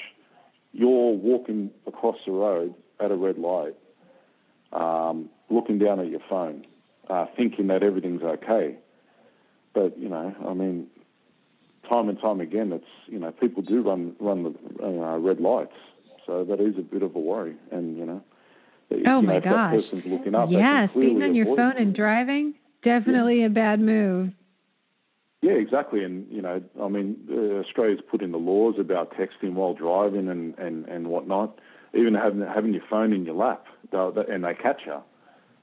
You're 0.73 1.13
walking 1.13 1.71
across 1.87 2.17
the 2.27 2.33
road 2.33 2.75
at 3.01 3.11
a 3.11 3.17
red 3.17 3.39
light, 3.39 3.77
um, 4.73 5.29
looking 5.51 5.79
down 5.79 6.01
at 6.01 6.09
your 6.09 6.21
phone, 6.29 6.67
uh, 7.09 7.27
thinking 7.37 7.69
that 7.69 7.83
everything's 7.83 8.23
okay. 8.23 8.77
But 9.75 9.99
you 9.99 10.09
know, 10.09 10.35
I 10.47 10.55
mean, 10.55 10.89
time 11.89 12.09
and 12.09 12.21
time 12.21 12.41
again, 12.41 12.73
it's 12.73 12.85
you 13.07 13.19
know, 13.19 13.31
people 13.33 13.63
do 13.63 13.83
run 13.83 14.17
run 14.21 14.43
the 14.43 14.85
uh, 14.85 15.19
red 15.19 15.41
lights, 15.41 15.77
so 16.27 16.45
that 16.45 16.61
is 16.61 16.75
a 16.79 16.83
bit 16.83 17.03
of 17.03 17.15
a 17.15 17.19
worry. 17.19 17.57
And 17.71 17.97
you 17.97 18.07
know, 18.07 18.23
oh 18.93 18.97
you 18.97 19.23
my 19.23 19.35
know, 19.35 19.41
gosh, 19.41 19.75
that 19.75 19.83
person's 19.83 20.05
looking 20.07 20.35
up, 20.35 20.49
yes, 20.51 20.91
being 20.95 21.23
on 21.23 21.35
your 21.35 21.57
phone 21.57 21.77
it. 21.77 21.83
and 21.83 21.95
driving, 21.95 22.55
definitely 22.83 23.41
yeah. 23.41 23.47
a 23.47 23.51
bad 23.51 23.81
move. 23.81 24.31
Yeah, 25.41 25.53
exactly. 25.53 26.03
And, 26.03 26.27
you 26.31 26.43
know, 26.43 26.61
I 26.83 26.89
mean, 26.89 27.17
uh, 27.31 27.61
Australia's 27.61 28.01
put 28.11 28.23
in 28.23 28.33
the 28.33 28.39
laws 28.39 28.75
about 28.79 29.13
texting 29.13 29.55
while 29.55 29.73
driving 29.73 30.29
and, 30.29 30.59
and, 30.59 30.87
and 30.89 31.09
whatnot. 31.09 31.61
Even 31.95 32.15
having 32.15 32.43
having 32.43 32.75
your 32.75 32.83
phone 32.91 33.15
in 33.15 33.25
your 33.25 33.35
lap, 33.35 33.65
and 33.93 34.45
they 34.45 34.55
catch 34.55 34.83
you. 34.85 34.99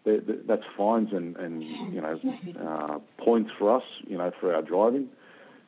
They, 0.05 0.17
they, 0.17 0.39
that's 0.47 0.63
fines 0.75 1.09
and, 1.11 1.35
and 1.37 1.61
you 1.61 2.01
know 2.01 2.19
uh, 2.59 3.23
points 3.23 3.51
for 3.59 3.75
us, 3.75 3.83
you 4.07 4.17
know, 4.17 4.31
for 4.39 4.55
our 4.55 4.63
driving. 4.63 5.09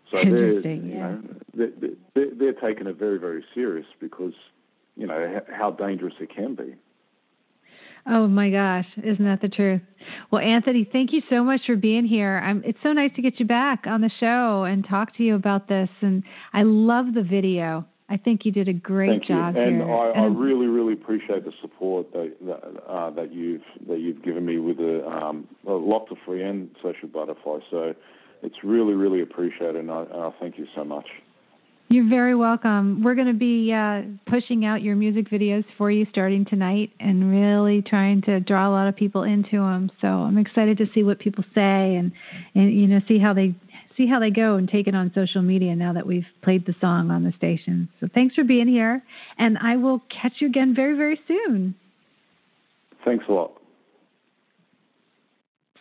So 0.09 0.17
they're 0.17 0.61
you 0.61 0.81
yeah. 0.81 0.97
know 0.97 1.23
they're, 1.53 1.71
they're, 2.15 2.33
they're 2.33 2.53
taking 2.53 2.87
it 2.87 2.95
very 2.95 3.19
very 3.19 3.45
serious 3.53 3.85
because 3.99 4.33
you 4.95 5.05
know 5.05 5.41
how 5.51 5.69
dangerous 5.69 6.15
it 6.19 6.33
can 6.33 6.55
be. 6.55 6.73
Oh 8.09 8.27
my 8.27 8.49
gosh, 8.49 8.85
isn't 9.03 9.25
that 9.25 9.41
the 9.41 9.49
truth? 9.49 9.81
Well, 10.31 10.41
Anthony, 10.41 10.87
thank 10.89 11.11
you 11.11 11.21
so 11.29 11.43
much 11.43 11.61
for 11.65 11.75
being 11.75 12.05
here. 12.05 12.41
I'm, 12.43 12.63
it's 12.65 12.77
so 12.81 12.93
nice 12.93 13.11
to 13.17 13.21
get 13.21 13.39
you 13.39 13.45
back 13.45 13.83
on 13.85 13.99
the 13.99 14.11
show 14.19 14.63
and 14.63 14.87
talk 14.87 15.15
to 15.17 15.23
you 15.23 15.35
about 15.35 15.67
this. 15.67 15.89
And 16.01 16.23
I 16.53 16.63
love 16.63 17.13
the 17.13 17.23
video. 17.23 17.85
I 18.09 18.15
think 18.15 18.45
you 18.45 18.53
did 18.53 18.69
a 18.69 18.73
great 18.73 19.09
Thank 19.09 19.25
job 19.25 19.55
you. 19.55 19.61
And 19.61 19.81
here. 19.81 19.93
I, 19.93 20.11
and 20.11 20.37
I 20.37 20.39
really, 20.39 20.67
really 20.67 20.93
appreciate 20.93 21.43
the 21.43 21.51
support 21.61 22.13
that 22.13 22.33
that, 22.45 22.83
uh, 22.87 23.09
that 23.11 23.33
you've 23.33 23.63
that 23.89 23.99
you've 23.99 24.23
given 24.23 24.45
me 24.45 24.59
with 24.59 24.77
the 24.77 25.05
um, 25.05 25.45
Lock 25.65 26.07
to 26.07 26.15
Free 26.25 26.41
and 26.43 26.69
Social 26.81 27.09
Butterfly. 27.09 27.59
So 27.69 27.93
it's 28.41 28.63
really, 28.63 28.93
really 28.93 29.21
appreciated, 29.21 29.75
and 29.75 29.91
I, 29.91 30.03
and 30.03 30.21
I 30.23 30.31
thank 30.39 30.57
you 30.57 30.67
so 30.73 30.85
much. 30.85 31.07
You're 31.89 32.09
very 32.09 32.35
welcome. 32.35 33.01
We're 33.01 33.15
going 33.15 33.27
to 33.27 33.33
be 33.33 33.71
uh, 33.71 34.01
pushing 34.29 34.65
out 34.65 34.81
your 34.81 34.97
music 34.97 35.29
videos 35.29 35.63
for 35.77 35.89
you 35.89 36.05
starting 36.09 36.43
tonight 36.43 36.91
and 36.99 37.31
really 37.31 37.81
trying 37.81 38.21
to 38.23 38.41
draw 38.41 38.67
a 38.67 38.71
lot 38.71 38.89
of 38.89 38.95
people 38.97 39.23
into 39.23 39.59
them. 39.59 39.89
So 40.01 40.07
I'm 40.07 40.37
excited 40.37 40.79
to 40.79 40.87
see 40.93 41.03
what 41.03 41.19
people 41.19 41.45
say 41.55 41.95
and, 41.95 42.11
and 42.55 42.73
you 42.73 42.87
know 42.87 42.99
see 43.07 43.19
how 43.19 43.33
they 43.33 43.55
see 43.95 44.05
how 44.05 44.19
they 44.19 44.31
go 44.31 44.55
and 44.55 44.67
take 44.67 44.87
it 44.87 44.95
on 44.95 45.13
social 45.15 45.41
media 45.41 45.75
now 45.77 45.93
that 45.93 46.05
we've 46.05 46.27
played 46.43 46.65
the 46.65 46.75
song 46.81 47.09
on 47.09 47.23
the 47.23 47.31
station. 47.37 47.87
So 48.01 48.07
thanks 48.13 48.35
for 48.35 48.43
being 48.43 48.67
here, 48.67 49.01
and 49.37 49.57
I 49.57 49.77
will 49.77 50.01
catch 50.09 50.33
you 50.39 50.47
again 50.47 50.75
very 50.75 50.97
very 50.97 51.17
soon. 51.25 51.73
Thanks 53.05 53.23
a 53.29 53.31
lot. 53.31 53.53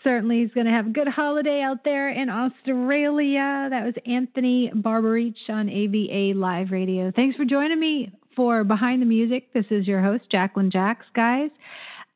Certainly, 0.06 0.42
he's 0.42 0.54
going 0.54 0.66
to 0.66 0.72
have 0.72 0.86
a 0.86 0.90
good 0.90 1.08
holiday 1.08 1.62
out 1.62 1.82
there 1.82 2.10
in 2.10 2.30
Australia. 2.30 3.66
That 3.68 3.84
was 3.84 3.94
Anthony 4.06 4.70
Barberich 4.72 5.34
on 5.48 5.68
AVA 5.68 6.38
Live 6.38 6.70
Radio. 6.70 7.10
Thanks 7.10 7.36
for 7.36 7.44
joining 7.44 7.80
me 7.80 8.12
for 8.36 8.62
Behind 8.62 9.02
the 9.02 9.06
Music. 9.06 9.52
This 9.52 9.64
is 9.68 9.88
your 9.88 10.00
host, 10.00 10.30
Jacqueline 10.30 10.70
Jacks, 10.70 11.06
guys. 11.12 11.50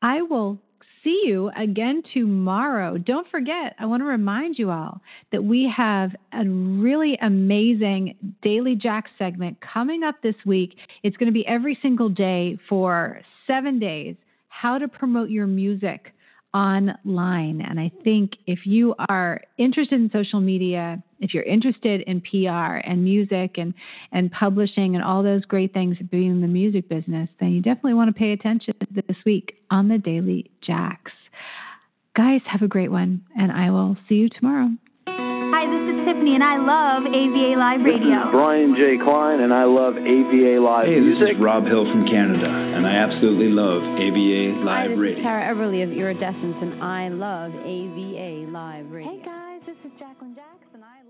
I 0.01 0.21
will 0.21 0.57
see 1.03 1.23
you 1.25 1.51
again 1.57 2.01
tomorrow. 2.13 2.97
Don't 2.97 3.27
forget, 3.29 3.75
I 3.77 3.87
want 3.87 3.99
to 4.03 4.05
remind 4.05 4.57
you 4.57 4.71
all 4.71 5.01
that 5.33 5.43
we 5.43 5.69
have 5.75 6.11
a 6.31 6.45
really 6.45 7.17
amazing 7.21 8.15
Daily 8.41 8.77
Jack 8.77 9.07
segment 9.19 9.57
coming 9.59 10.03
up 10.03 10.15
this 10.23 10.35
week. 10.45 10.77
It's 11.03 11.17
going 11.17 11.27
to 11.27 11.33
be 11.33 11.45
every 11.45 11.77
single 11.81 12.07
day 12.07 12.57
for 12.69 13.19
seven 13.47 13.79
days. 13.79 14.15
How 14.47 14.77
to 14.77 14.87
promote 14.87 15.29
your 15.29 15.45
music 15.45 16.13
online. 16.53 17.61
And 17.61 17.79
I 17.79 17.91
think 18.03 18.33
if 18.47 18.65
you 18.65 18.93
are 19.09 19.41
interested 19.57 19.99
in 19.99 20.09
social 20.11 20.41
media, 20.41 21.01
if 21.19 21.33
you're 21.33 21.43
interested 21.43 22.01
in 22.01 22.21
PR 22.21 22.77
and 22.83 23.03
music 23.03 23.57
and, 23.57 23.73
and 24.11 24.31
publishing 24.31 24.95
and 24.95 25.03
all 25.03 25.23
those 25.23 25.45
great 25.45 25.73
things 25.73 25.97
being 26.09 26.31
in 26.31 26.41
the 26.41 26.47
music 26.47 26.89
business, 26.89 27.29
then 27.39 27.51
you 27.51 27.61
definitely 27.61 27.93
want 27.93 28.13
to 28.13 28.19
pay 28.19 28.31
attention 28.31 28.73
this 28.91 29.17
week 29.25 29.57
on 29.69 29.87
the 29.87 29.97
Daily 29.97 30.51
Jacks. 30.61 31.11
Guys, 32.15 32.41
have 32.45 32.61
a 32.61 32.67
great 32.67 32.91
one, 32.91 33.23
and 33.37 33.51
I 33.51 33.71
will 33.71 33.97
see 34.09 34.15
you 34.15 34.29
tomorrow. 34.29 34.69
Hi, 35.61 35.69
this 35.69 35.93
is 35.93 36.05
Tiffany, 36.09 36.33
and 36.33 36.41
I 36.41 36.57
love 36.57 37.05
AVA 37.05 37.53
Live 37.53 37.85
Radio. 37.85 38.01
This 38.01 38.25
is 38.25 38.33
Brian 38.33 38.73
J. 38.73 38.97
Klein, 38.97 39.41
and 39.45 39.53
I 39.53 39.65
love 39.65 39.93
AVA 39.93 40.57
Live 40.57 40.87
hey, 40.89 40.97
Music. 40.99 41.21
this 41.21 41.35
is 41.37 41.39
Rob 41.39 41.69
Hill 41.69 41.85
from 41.85 42.07
Canada, 42.09 42.49
and 42.49 42.81
I 42.81 42.97
absolutely 42.97 43.53
love 43.53 43.85
AVA 43.85 44.57
Live 44.65 44.65
Hi, 44.65 44.87
this 44.89 44.97
Radio. 44.97 45.19
is 45.19 45.23
Tara 45.23 45.53
Everly 45.53 45.83
of 45.85 45.93
Iridescence, 45.93 46.57
and 46.65 46.81
I 46.81 47.09
love 47.13 47.53
AVA 47.53 48.49
Live 48.49 48.89
Radio. 48.89 49.13
Hey 49.13 49.21
guys, 49.21 49.61
this 49.69 49.77
is 49.85 49.91
Jacqueline 50.01 50.33
Jackson. 50.33 50.81
I 50.81 51.00